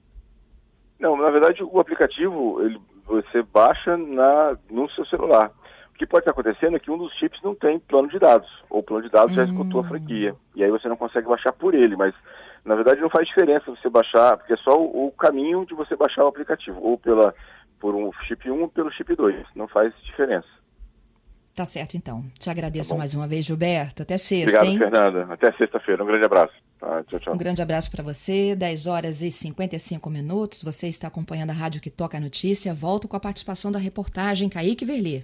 Não, 0.99 1.17
na 1.17 1.31
verdade 1.31 1.63
o 1.63 1.79
aplicativo 1.79 2.61
ele, 2.63 2.79
você 3.07 3.41
baixa 3.41 3.97
na, 3.97 4.55
no 4.69 4.87
seu 4.91 5.03
celular 5.07 5.51
que 5.97 6.07
pode 6.07 6.21
estar 6.21 6.31
acontecendo 6.31 6.75
é 6.75 6.79
que 6.79 6.89
um 6.89 6.97
dos 6.97 7.13
chips 7.13 7.39
não 7.43 7.53
tem 7.53 7.77
plano 7.77 8.07
de 8.07 8.17
dados, 8.17 8.49
ou 8.71 8.79
o 8.79 8.83
plano 8.83 9.03
de 9.03 9.09
dados 9.09 9.35
já 9.35 9.43
escutou 9.43 9.81
a 9.81 9.83
hum. 9.83 9.87
franquia, 9.87 10.35
e 10.55 10.63
aí 10.63 10.71
você 10.71 10.89
não 10.89 10.97
consegue 10.97 11.27
baixar 11.27 11.51
por 11.53 11.75
ele, 11.75 11.95
mas 11.95 12.11
na 12.65 12.73
verdade 12.73 12.99
não 12.99 13.09
faz 13.09 13.27
diferença 13.27 13.69
você 13.69 13.87
baixar, 13.87 14.35
porque 14.35 14.53
é 14.53 14.57
só 14.57 14.81
o, 14.81 15.07
o 15.07 15.11
caminho 15.11 15.63
de 15.63 15.75
você 15.75 15.95
baixar 15.95 16.25
o 16.25 16.27
aplicativo, 16.27 16.79
ou 16.81 16.97
pela, 16.97 17.35
por 17.79 17.93
um 17.93 18.11
chip 18.27 18.49
1 18.49 18.61
ou 18.61 18.67
pelo 18.67 18.91
chip 18.91 19.15
2, 19.15 19.45
não 19.55 19.67
faz 19.67 19.93
diferença. 20.03 20.60
Tá 21.61 21.65
certo, 21.65 21.95
então. 21.95 22.25
Te 22.39 22.49
agradeço 22.49 22.89
tá 22.89 22.97
mais 22.97 23.13
uma 23.13 23.27
vez, 23.27 23.45
Gilberto. 23.45 24.01
Até 24.01 24.17
sexta, 24.17 24.57
Obrigado, 24.57 24.65
hein? 24.65 24.79
Fernanda. 24.79 25.31
Até 25.31 25.51
sexta-feira. 25.51 26.03
Um 26.03 26.07
grande 26.07 26.25
abraço. 26.25 26.53
Tá, 26.79 27.03
tchau, 27.03 27.19
tchau. 27.19 27.33
Um 27.35 27.37
grande 27.37 27.61
abraço 27.61 27.91
para 27.91 28.03
você. 28.03 28.55
10 28.55 28.87
horas 28.87 29.21
e 29.21 29.29
55 29.29 30.09
minutos. 30.09 30.63
Você 30.63 30.87
está 30.87 31.07
acompanhando 31.07 31.51
a 31.51 31.53
Rádio 31.53 31.79
que 31.79 31.91
Toca 31.91 32.17
a 32.17 32.19
Notícia. 32.19 32.73
Volto 32.73 33.07
com 33.07 33.15
a 33.15 33.19
participação 33.19 33.71
da 33.71 33.77
reportagem 33.77 34.49
Kaique 34.49 34.83
Verli. 34.83 35.23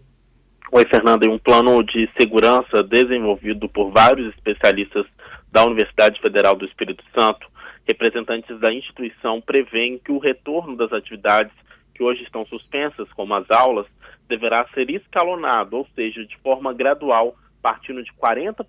Oi, 0.71 0.85
Fernanda. 0.87 1.27
Um 1.27 1.39
plano 1.39 1.83
de 1.83 2.07
segurança 2.21 2.83
desenvolvido 2.83 3.67
por 3.67 3.91
vários 3.91 4.31
especialistas 4.35 5.07
da 5.51 5.65
Universidade 5.65 6.21
Federal 6.21 6.53
do 6.53 6.65
Espírito 6.65 7.03
Santo, 7.17 7.47
representantes 7.87 8.59
da 8.59 8.71
instituição 8.71 9.41
prevêem 9.41 9.97
que 9.97 10.11
o 10.11 10.19
retorno 10.19 10.77
das 10.77 10.93
atividades 10.93 11.51
que 11.95 12.03
hoje 12.03 12.21
estão 12.21 12.45
suspensas, 12.45 13.11
como 13.13 13.33
as 13.33 13.49
aulas, 13.49 13.87
deverá 14.27 14.67
ser 14.73 14.89
escalonado, 14.89 15.77
ou 15.77 15.87
seja, 15.95 16.25
de 16.25 16.37
forma 16.37 16.73
gradual, 16.73 17.35
partindo 17.61 18.03
de 18.03 18.11
40% 18.13 18.65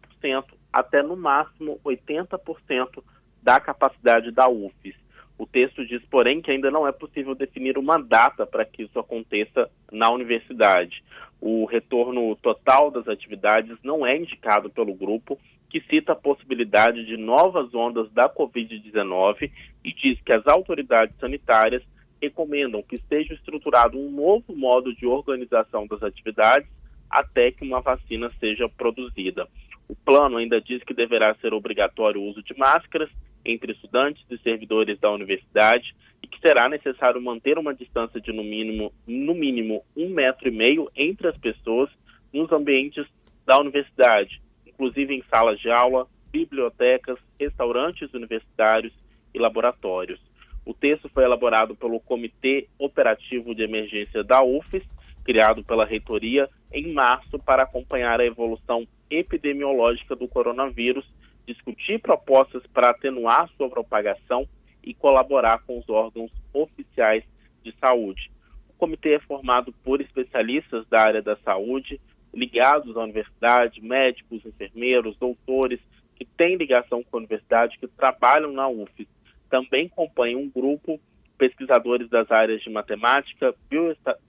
até 0.73 1.03
no 1.03 1.17
máximo 1.17 1.81
80% 1.85 3.03
da 3.43 3.61
capacidade 3.61 4.31
da 4.31 4.49
UFES. 4.49 4.95
O 5.39 5.47
texto 5.47 5.87
diz, 5.87 6.03
porém, 6.11 6.43
que 6.43 6.51
ainda 6.51 6.71
não 6.71 6.87
é 6.87 6.93
possível 6.93 7.35
definir 7.35 7.79
uma 7.79 7.97
data 7.97 8.45
para 8.45 8.65
que 8.65 8.83
isso 8.83 8.99
aconteça 8.99 9.71
na 9.91 10.11
universidade. 10.11 11.03
O 11.41 11.65
retorno 11.65 12.35
total 12.37 12.91
das 12.91 13.07
atividades 13.07 13.79
não 13.85 14.05
é 14.05 14.17
indicado 14.17 14.69
pelo 14.69 14.93
grupo, 14.93 15.39
que 15.71 15.81
cita 15.83 16.13
a 16.13 16.17
possibilidade 16.17 17.05
de 17.05 17.17
novas 17.17 17.73
ondas 17.75 18.11
da 18.11 18.29
Covid-19 18.29 19.51
e 19.85 19.93
diz 19.93 20.21
que 20.23 20.35
as 20.35 20.45
autoridades 20.47 21.15
sanitárias 21.21 21.83
recomendam 22.21 22.83
que 22.83 22.99
seja 23.09 23.35
estruturado 23.35 23.99
um 23.99 24.11
novo 24.11 24.55
modo 24.55 24.95
de 24.95 25.07
organização 25.07 25.87
das 25.87 26.03
atividades 26.03 26.69
até 27.11 27.51
que 27.51 27.65
uma 27.65 27.81
vacina 27.81 28.31
seja 28.39 28.69
produzida. 28.69 29.49
O 29.89 29.97
plano 29.97 30.37
ainda 30.37 30.61
diz 30.61 30.83
que 30.85 30.93
deverá 30.93 31.35
ser 31.37 31.55
obrigatório 31.55 32.21
o 32.21 32.29
uso 32.29 32.43
de 32.43 32.57
máscaras 32.59 33.09
entre 33.45 33.73
estudantes 33.73 34.23
e 34.31 34.39
servidores 34.39 34.99
da 34.99 35.11
universidade 35.11 35.95
e 36.23 36.27
que 36.27 36.39
será 36.41 36.69
necessário 36.69 37.23
manter 37.23 37.59
uma 37.59 37.75
distância 37.75 38.21
de 38.21 38.33
no 38.33 38.45
mínimo, 38.45 38.93
no 39.07 39.35
mínimo 39.35 39.83
um 39.97 40.11
metro 40.11 40.49
e 40.49 40.51
meio 40.51 40.91
entre 40.95 41.29
as 41.29 41.39
pessoas 41.39 41.89
nos 42.33 42.53
ambientes 42.53 43.07
da 43.47 43.59
universidade, 43.59 44.43
inclusive 44.67 45.15
em 45.15 45.25
salas 45.31 45.59
de 45.59 45.71
aula, 45.71 46.07
bibliotecas, 46.31 47.19
restaurantes 47.41 48.13
universitários 48.13 48.93
e 49.33 49.39
laboratórios. 49.39 50.21
O 50.69 50.75
texto 50.75 51.09
foi 51.09 51.25
elaborado 51.25 51.75
pelo 51.75 51.99
Comitê 51.99 52.69
Operativo 52.79 53.55
de 53.55 53.63
Emergência 53.63 54.23
da 54.23 54.45
UFES, 54.45 54.83
criado 55.25 55.65
pela 55.65 55.87
reitoria 55.87 56.47
em 56.71 56.93
março 56.93 57.39
para 57.39 57.63
acompanhar 57.63 58.21
a 58.21 58.27
evolução 58.27 58.87
epidemiológica 59.09 60.15
do 60.15 60.29
coronavírus 60.29 61.07
discutir 61.47 61.99
propostas 62.03 62.63
para 62.67 62.91
atenuar 62.91 63.49
sua 63.57 63.71
propagação 63.71 64.47
e 64.85 64.93
colaborar 64.93 65.63
com 65.67 65.79
os 65.79 65.89
órgãos 65.89 66.31
oficiais 66.53 67.25
de 67.65 67.75
saúde. 67.81 68.31
O 68.69 68.75
comitê 68.75 69.15
é 69.15 69.21
formado 69.21 69.73
por 69.83 70.03
especialistas 70.03 70.87
da 70.89 71.01
área 71.01 71.23
da 71.23 71.37
saúde, 71.37 71.99
ligados 72.35 72.95
à 72.95 73.05
universidade, 73.05 73.81
médicos, 73.81 74.45
enfermeiros, 74.45 75.17
doutores, 75.17 75.81
que 76.15 76.27
têm 76.27 76.57
ligação 76.57 77.03
com 77.03 77.17
a 77.17 77.21
universidade, 77.21 77.79
que 77.79 77.89
trabalham 77.89 78.53
na 78.53 78.69
UFES. 78.69 79.09
Também 79.51 79.89
compõe 79.89 80.37
um 80.37 80.49
grupo 80.49 81.01
pesquisadores 81.39 82.09
das 82.11 82.31
áreas 82.31 82.61
de 82.61 82.69
matemática, 82.69 83.55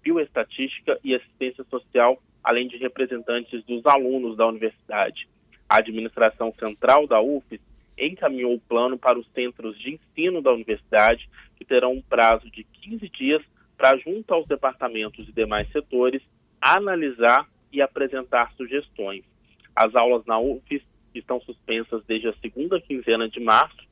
bioestatística 0.03 0.99
e 1.03 1.15
assistência 1.15 1.65
social, 1.69 2.21
além 2.43 2.67
de 2.67 2.77
representantes 2.77 3.63
dos 3.65 3.85
alunos 3.85 4.37
da 4.37 4.47
universidade. 4.47 5.27
A 5.67 5.77
administração 5.79 6.53
central 6.57 7.07
da 7.07 7.19
UFES 7.19 7.59
encaminhou 7.97 8.53
o 8.53 8.59
plano 8.59 8.97
para 8.97 9.19
os 9.19 9.27
centros 9.33 9.77
de 9.79 9.95
ensino 9.95 10.41
da 10.41 10.53
universidade, 10.53 11.27
que 11.57 11.65
terão 11.65 11.93
um 11.93 12.01
prazo 12.01 12.49
de 12.49 12.63
15 12.63 13.09
dias 13.09 13.41
para, 13.77 13.97
junto 13.97 14.33
aos 14.33 14.47
departamentos 14.47 15.27
e 15.27 15.31
demais 15.31 15.69
setores, 15.71 16.21
analisar 16.61 17.47
e 17.73 17.81
apresentar 17.81 18.53
sugestões. 18.53 19.23
As 19.75 19.95
aulas 19.95 20.25
na 20.25 20.39
UFES 20.39 20.81
estão 21.13 21.41
suspensas 21.41 22.03
desde 22.05 22.27
a 22.27 22.33
segunda 22.33 22.79
quinzena 22.79 23.27
de 23.27 23.39
março 23.39 23.88